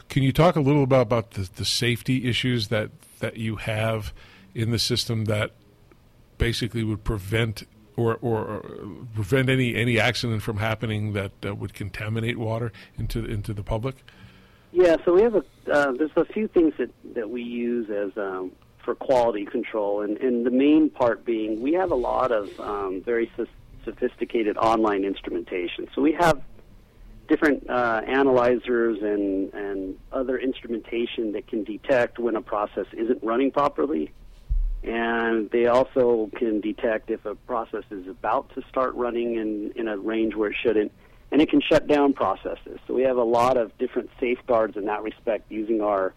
[0.08, 4.12] Can you talk a little about, about the, the safety issues that, that you have
[4.54, 5.52] in the system that
[6.38, 7.64] basically would prevent
[7.96, 8.64] or, or
[9.14, 13.96] prevent any, any accident from happening that uh, would contaminate water into into the public?
[14.72, 18.16] Yeah, so we have a uh, there's a few things that, that we use as
[18.18, 18.50] um,
[18.84, 23.00] for quality control, and, and the main part being we have a lot of um,
[23.00, 23.30] very
[23.84, 25.88] sophisticated online instrumentation.
[25.94, 26.42] So we have
[27.28, 33.50] different uh, analyzers and, and other instrumentation that can detect when a process isn't running
[33.50, 34.12] properly.
[34.82, 39.88] And they also can detect if a process is about to start running in, in
[39.88, 40.92] a range where it shouldn't.
[41.32, 42.78] And it can shut down processes.
[42.86, 46.14] So we have a lot of different safeguards in that respect using our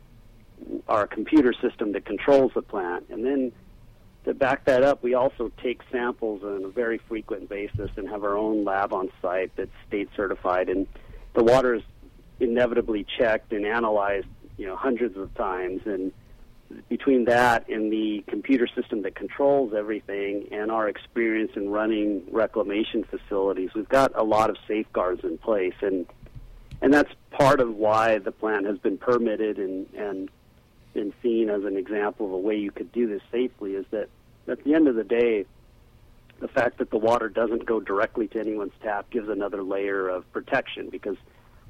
[0.88, 3.05] our computer system that controls the plant.
[3.09, 3.51] And then
[4.28, 8.23] to back that up, we also take samples on a very frequent basis and have
[8.23, 10.67] our own lab on site that's state certified.
[10.67, 10.86] And
[11.34, 11.84] the water is
[12.39, 15.82] inevitably checked and analyzed, you know, hundreds of times.
[15.86, 16.11] And
[16.89, 23.05] between that and the computer system that controls everything and our experience in running reclamation
[23.05, 25.75] facilities, we've got a lot of safeguards in place.
[25.82, 26.05] And
[26.82, 30.30] and that's part of why the plant has been permitted and and
[30.93, 34.09] been seen as an example of a way you could do this safely is that
[34.47, 35.45] at the end of the day,
[36.39, 40.31] the fact that the water doesn't go directly to anyone's tap gives another layer of
[40.31, 41.17] protection because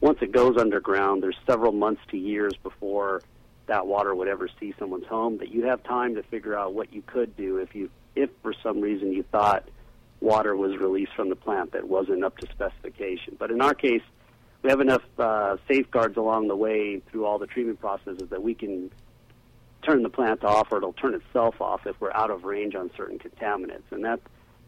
[0.02, 3.22] once it goes underground, there's several months to years before
[3.68, 6.94] that water would ever see someone's home that you have time to figure out what
[6.94, 9.68] you could do if you if for some reason you thought
[10.22, 13.36] water was released from the plant that wasn't up to specification.
[13.38, 14.02] But in our case,
[14.64, 18.56] we have enough uh, safeguards along the way through all the treatment processes that we
[18.56, 18.90] can
[19.88, 22.92] turn the plant off or it'll turn itself off if we're out of range on
[22.98, 23.90] certain contaminants.
[23.92, 24.20] And that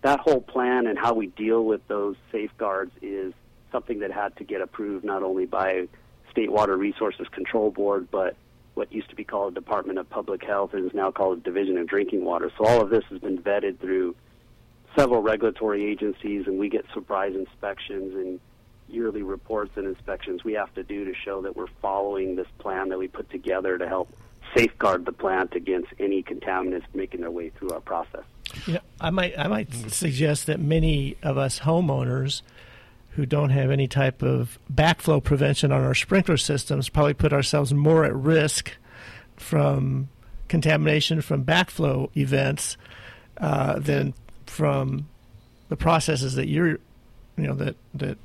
[0.02, 3.34] that whole plan and how we deal with those safeguards is
[3.72, 5.88] something that had to get approved not only by
[6.32, 8.38] State Water Resources Control Board, but
[8.76, 11.88] what used to be called Department of Public Health and is now called Division of
[11.88, 12.50] Drinking Water.
[12.58, 14.16] So all of this has been vetted through
[14.96, 18.40] several regulatory agencies, and we get surprise inspections and
[18.88, 22.90] yearly reports and inspections we have to do to show that we're following this plan
[22.90, 24.10] that we put together to help
[24.56, 28.24] safeguard the plant against any contaminants making their way through our process.
[28.68, 32.42] Yeah, I might I might suggest that many of us homeowners
[33.12, 37.74] who don't have any type of backflow prevention on our sprinkler systems probably put ourselves
[37.74, 38.72] more at risk
[39.36, 40.10] from
[40.48, 42.76] contamination from backflow events
[43.38, 44.14] uh, than
[44.46, 45.08] from
[45.70, 46.80] the processes that you're
[47.38, 48.18] you know that that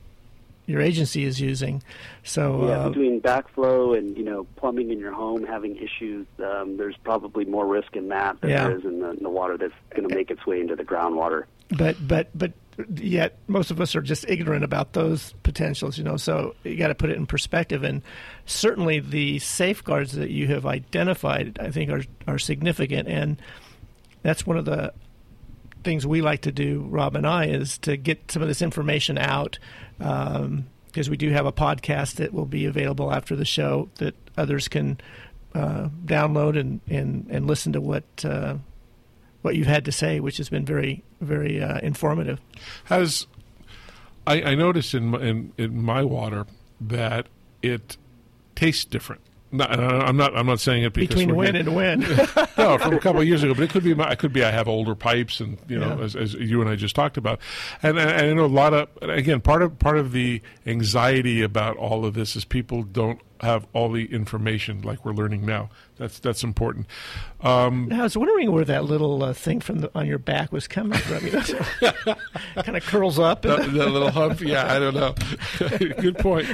[0.66, 1.82] your agency is using.
[2.22, 6.76] So yeah, uh, between backflow and you know plumbing in your home having issues, um,
[6.76, 8.68] there's probably more risk in that than Yeah.
[8.68, 10.84] there is in the, in the water that's going to make its way into the
[10.84, 11.44] groundwater.
[11.76, 12.52] but but but
[12.98, 15.96] yet most of us are just ignorant about those potentials.
[15.96, 17.84] You know, so you got to put it in perspective.
[17.84, 18.02] And
[18.46, 23.08] certainly, the safeguards that you have identified, I think, are are significant.
[23.08, 23.40] And
[24.22, 24.92] that's one of the
[25.84, 29.18] things we like to do, Rob and I, is to get some of this information
[29.18, 29.58] out.
[30.00, 34.14] Um, because we do have a podcast that will be available after the show that
[34.36, 34.96] others can
[35.52, 38.54] uh, download and, and, and listen to what uh,
[39.42, 42.40] what you've had to say, which has been very very uh, informative.
[42.84, 43.26] Has
[44.24, 46.46] I, I noticed in, in in my water
[46.80, 47.26] that
[47.60, 47.96] it
[48.54, 49.20] tastes different.
[49.56, 50.36] Not, uh, I'm not.
[50.36, 52.00] I'm not saying it because between when getting, and when.
[52.58, 53.94] no, from a couple of years ago, but it could be.
[53.94, 54.42] My, it could be.
[54.42, 56.04] I have older pipes, and you know, Yeah.
[56.04, 57.38] as, as you and I just talked about,
[57.82, 58.88] and, and I know a lot of.
[59.02, 63.66] Again, part of part of the anxiety about all of this is people don't have
[63.72, 65.70] all the information like we're learning now.
[65.96, 66.86] That's that's important.
[67.40, 70.66] Um, I was wondering where that little uh, thing from the, on your back was
[70.66, 71.24] coming from.
[71.24, 72.14] You know,
[72.62, 73.42] kind of curls up.
[73.42, 74.40] that, that little hump.
[74.40, 75.14] Yeah, I don't know.
[76.00, 76.48] Good point.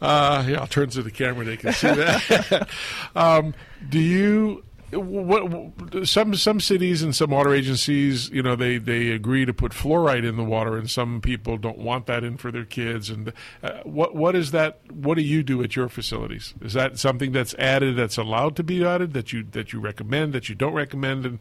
[0.00, 2.68] Uh, yeah, I'll turn to the camera; they can see that.
[3.16, 3.54] um,
[3.88, 4.62] do you?
[4.92, 9.72] What, some some cities and some water agencies, you know, they, they agree to put
[9.72, 13.10] fluoride in the water, and some people don't want that in for their kids.
[13.10, 13.32] And
[13.62, 14.80] uh, what what is that?
[14.92, 16.54] What do you do at your facilities?
[16.60, 20.32] Is that something that's added, that's allowed to be added, that you that you recommend,
[20.32, 21.38] that you don't recommend, and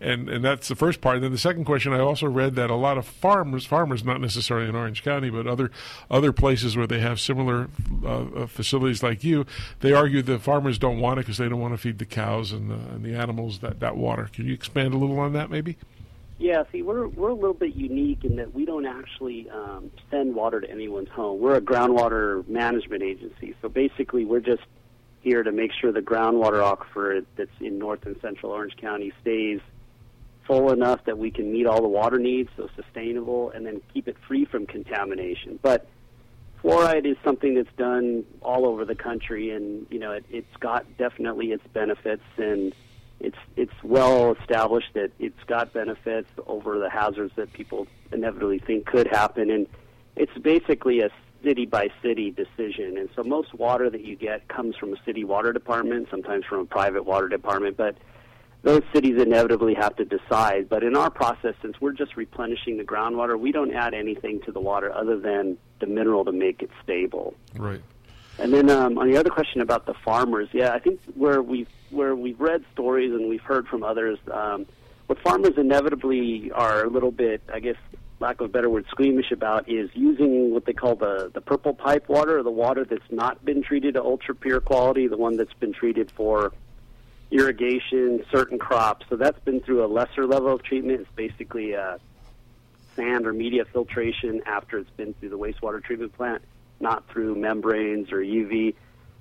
[0.00, 1.16] and and that's the first part.
[1.16, 4.20] And then the second question, I also read that a lot of farmers, farmers, not
[4.20, 5.70] necessarily in Orange County, but other
[6.10, 7.68] other places where they have similar
[8.04, 9.46] uh, uh, facilities like you,
[9.80, 12.52] they argue the farmers don't want it because they don't want to feed the cows
[12.52, 14.28] and the, and the animals that that water.
[14.32, 15.76] Can you expand a little on that, maybe?
[16.38, 20.34] Yeah, see, we're we're a little bit unique in that we don't actually um, send
[20.34, 21.40] water to anyone's home.
[21.40, 24.62] We're a groundwater management agency, so basically, we're just
[25.20, 29.60] here to make sure the groundwater aquifer that's in North and Central Orange County stays
[30.46, 34.08] full enough that we can meet all the water needs, so sustainable, and then keep
[34.08, 35.58] it free from contamination.
[35.60, 35.86] But
[36.62, 40.84] fluoride is something that's done all over the country, and you know it, it's got
[40.98, 42.74] definitely its benefits, and
[43.20, 48.86] it's it's well established that it's got benefits over the hazards that people inevitably think
[48.86, 49.66] could happen, and
[50.16, 51.10] it's basically a
[51.42, 52.98] city by city decision.
[52.98, 56.60] And so most water that you get comes from a city water department, sometimes from
[56.60, 57.96] a private water department, but
[58.62, 60.68] those cities inevitably have to decide.
[60.68, 64.52] But in our process, since we're just replenishing the groundwater, we don't add anything to
[64.52, 67.34] the water other than the mineral to make it stable.
[67.56, 67.80] Right.
[68.38, 71.68] And then um, on the other question about the farmers, yeah, I think where we've
[71.90, 74.66] where we've read stories and we've heard from others, um,
[75.06, 77.76] what farmers inevitably are a little bit, I guess,
[78.20, 81.74] lack of a better word, squeamish about is using what they call the the purple
[81.74, 85.36] pipe water, or the water that's not been treated to ultra pure quality, the one
[85.36, 86.52] that's been treated for
[87.30, 89.06] irrigation, certain crops.
[89.08, 91.00] So that's been through a lesser level of treatment.
[91.00, 91.98] It's basically uh,
[92.96, 96.42] sand or media filtration after it's been through the wastewater treatment plant,
[96.80, 98.74] not through membranes or UV.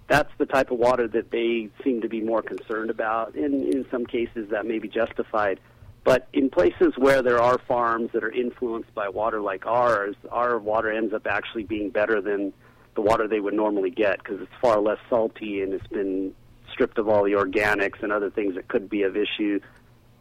[0.07, 3.35] That's the type of water that they seem to be more concerned about.
[3.35, 5.59] In in some cases, that may be justified.
[6.05, 10.57] But in places where there are farms that are influenced by water like ours, our
[10.57, 12.53] water ends up actually being better than
[12.95, 16.33] the water they would normally get because it's far less salty and it's been
[16.78, 19.59] stripped of all the organics and other things that could be of issue.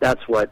[0.00, 0.50] That's what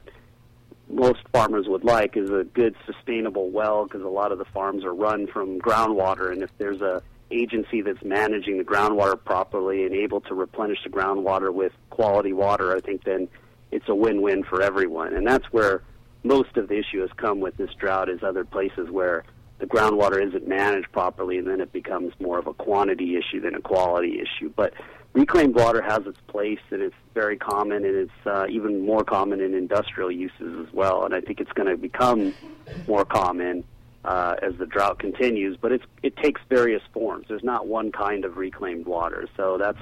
[0.90, 4.84] most farmers would like is a good sustainable well because a lot of the farms
[4.84, 9.94] are run from groundwater and if there's a agency that's managing the groundwater properly and
[9.94, 13.28] able to replenish the groundwater with quality water, I think then
[13.72, 15.14] it's a win-win for everyone.
[15.14, 15.82] And that's where
[16.22, 19.24] most of the issue has come with this drought is other places where
[19.58, 23.54] the groundwater isn't managed properly and then it becomes more of a quantity issue than
[23.54, 24.52] a quality issue.
[24.54, 24.74] But
[25.14, 29.40] reclaimed water has its place and it's very common and it's uh, even more common
[29.40, 31.04] in industrial uses as well.
[31.04, 32.34] And I think it's going to become
[32.86, 33.64] more common
[34.04, 35.56] uh, as the drought continues.
[35.56, 37.26] But it's it takes various forms.
[37.28, 39.28] There's not one kind of reclaimed water.
[39.36, 39.78] So that's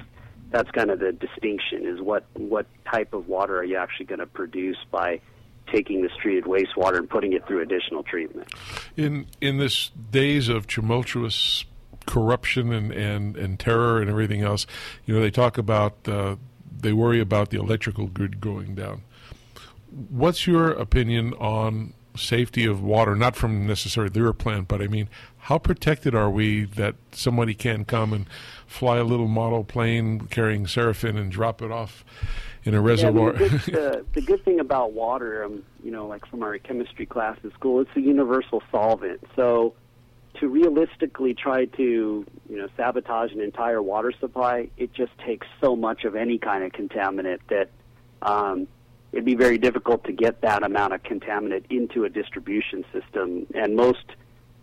[0.51, 4.19] that's kind of the distinction is what what type of water are you actually going
[4.19, 5.19] to produce by
[5.71, 8.47] taking this treated wastewater and putting it through additional treatment.
[8.95, 11.65] In in this days of tumultuous
[12.05, 14.65] corruption and, and, and terror and everything else,
[15.05, 16.35] you know, they talk about uh,
[16.83, 19.01] they worry about the electrical grid going down.
[20.09, 23.15] What's your opinion on safety of water?
[23.15, 27.85] Not from necessarily their plant, but I mean, how protected are we that somebody can
[27.85, 28.25] come and
[28.67, 32.05] fly a little model plane carrying Seraphim and drop it off
[32.63, 33.33] in a reservoir?
[33.33, 36.25] Yeah, I mean, the, good, uh, the good thing about water, um, you know, like
[36.25, 39.21] from our chemistry class in school, it's a universal solvent.
[39.35, 39.73] So
[40.39, 45.75] to realistically try to, you know, sabotage an entire water supply, it just takes so
[45.75, 47.69] much of any kind of contaminant that
[48.21, 48.67] um,
[49.11, 53.45] it'd be very difficult to get that amount of contaminant into a distribution system.
[53.53, 54.05] And most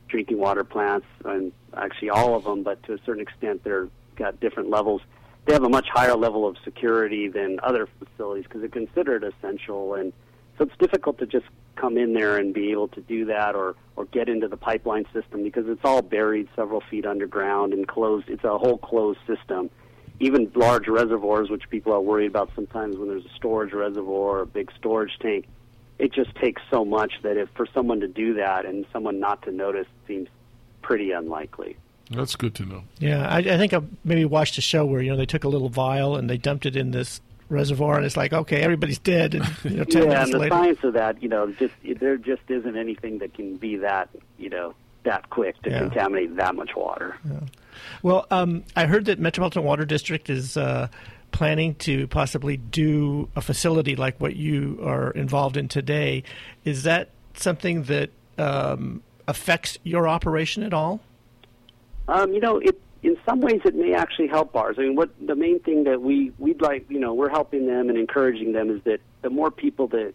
[0.09, 4.39] drinking water plants, and actually all of them, but to a certain extent, they're got
[4.41, 5.01] different levels.
[5.47, 9.95] They have a much higher level of security than other facilities because they're considered essential,
[9.95, 10.13] and
[10.59, 11.47] so it's difficult to just
[11.81, 15.07] come in there and be able to do that or or get into the pipeline
[15.13, 18.29] system because it's all buried several feet underground and closed.
[18.29, 19.71] It's a whole closed system.
[20.21, 24.41] Even large reservoirs, which people are worried about sometimes when there's a storage reservoir or
[24.43, 25.47] a big storage tank,
[25.99, 29.43] it just takes so much that if for someone to do that and someone not
[29.43, 30.29] to notice seems
[30.83, 31.77] pretty unlikely.
[32.11, 32.85] That's good to know.
[32.99, 35.49] Yeah, I, I think I maybe watched a show where you know they took a
[35.49, 37.21] little vial and they dumped it in this
[37.51, 39.35] reservoir, and it's like, okay, everybody's dead.
[39.35, 40.55] And, you know, 10 yeah, minutes and the later.
[40.55, 44.49] science of that, you know, just there just isn't anything that can be that, you
[44.49, 45.81] know, that quick to Yeah.
[45.81, 47.17] contaminate that much water.
[48.03, 50.89] Well, um, I heard that Metropolitan Water District is uh,
[51.33, 56.23] planning to possibly do a facility like what you are involved in today.
[56.65, 61.01] Is that something that um, affects your operation at all?
[62.09, 64.77] Um, you know, it in some ways it may actually help ours.
[64.79, 67.89] I mean, what the main thing that we we'd like, you know, we're helping them
[67.89, 70.15] and encouraging them is that the more people that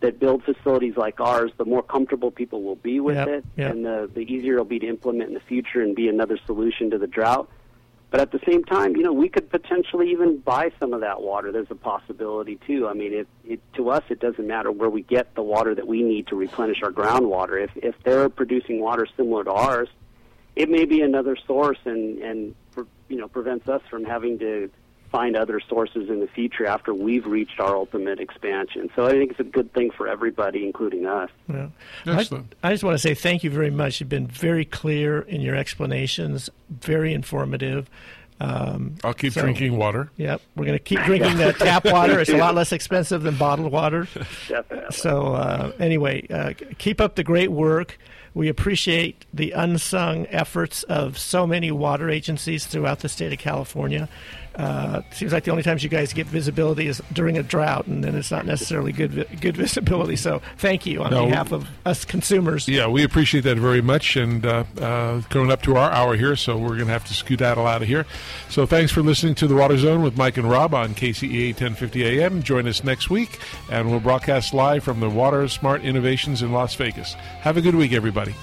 [0.00, 3.70] that build facilities like ours, the more comfortable people will be with Yep, it, yep.
[3.70, 6.90] and the the easier it'll be to implement in the future and be another solution
[6.90, 7.48] to the drought.
[8.10, 11.22] But at the same time, you know, we could potentially even buy some of that
[11.22, 11.50] water.
[11.50, 12.86] There's a possibility too.
[12.86, 15.86] I mean, it, it to us it doesn't matter where we get the water that
[15.86, 17.62] we need to replenish our groundwater.
[17.62, 19.88] If if they're producing water similar to ours,
[20.56, 24.70] it may be another source and and pre- you know prevents us from having to
[25.12, 28.88] find other sources in the future after we've reached our ultimate expansion.
[28.96, 31.28] So I think it's a good thing for everybody, including us.
[31.52, 31.68] Yeah.
[32.06, 32.54] Excellent.
[32.62, 34.00] I, I just want to say thank you very much.
[34.00, 37.90] You've been very clear in your explanations, very informative.
[38.40, 40.10] Um, I'll keep so- drinking water.
[40.16, 42.18] Yep, we're going to keep drinking the tap water.
[42.18, 44.08] It's a lot less expensive than bottled water.
[44.48, 44.96] Definitely.
[44.96, 47.98] So uh, anyway, uh, keep up the great work.
[48.34, 54.08] We appreciate the unsung efforts of so many water agencies throughout the state of California.
[54.54, 58.04] Uh, seems like the only times you guys get visibility is during a drought, and
[58.04, 60.16] then it's not necessarily good good visibility.
[60.16, 62.68] So thank you on No, behalf of us consumers.
[62.68, 64.16] Yeah, we appreciate that very much.
[64.16, 67.14] And uh, uh, coming up to our hour here, so we're going to have to
[67.14, 68.06] skedaddle out of here.
[68.50, 72.20] So thanks for listening to The Water Zone with Mike and Rob on KCAA 1050
[72.20, 72.42] AM.
[72.42, 73.38] Join us next week,
[73.70, 77.14] and we'll broadcast live from the Water Smart Innovations in Las Vegas.
[77.40, 78.34] Have a good week, everybody.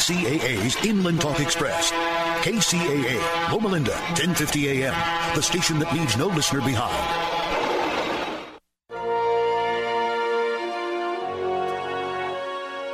[0.00, 1.92] KCAA's Inland Talk Express.
[2.40, 4.94] KCAA, Loma Linda, 1050 AM,
[5.36, 6.96] the station that leaves no listener behind.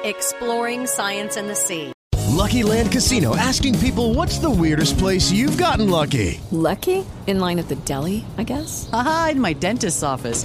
[0.05, 1.93] Exploring science in the sea.
[2.27, 6.41] Lucky Land Casino asking people what's the weirdest place you've gotten lucky?
[6.51, 7.07] Lucky?
[7.29, 8.91] In line at the deli, I guess?
[8.93, 10.45] Aha, in my dentist's office.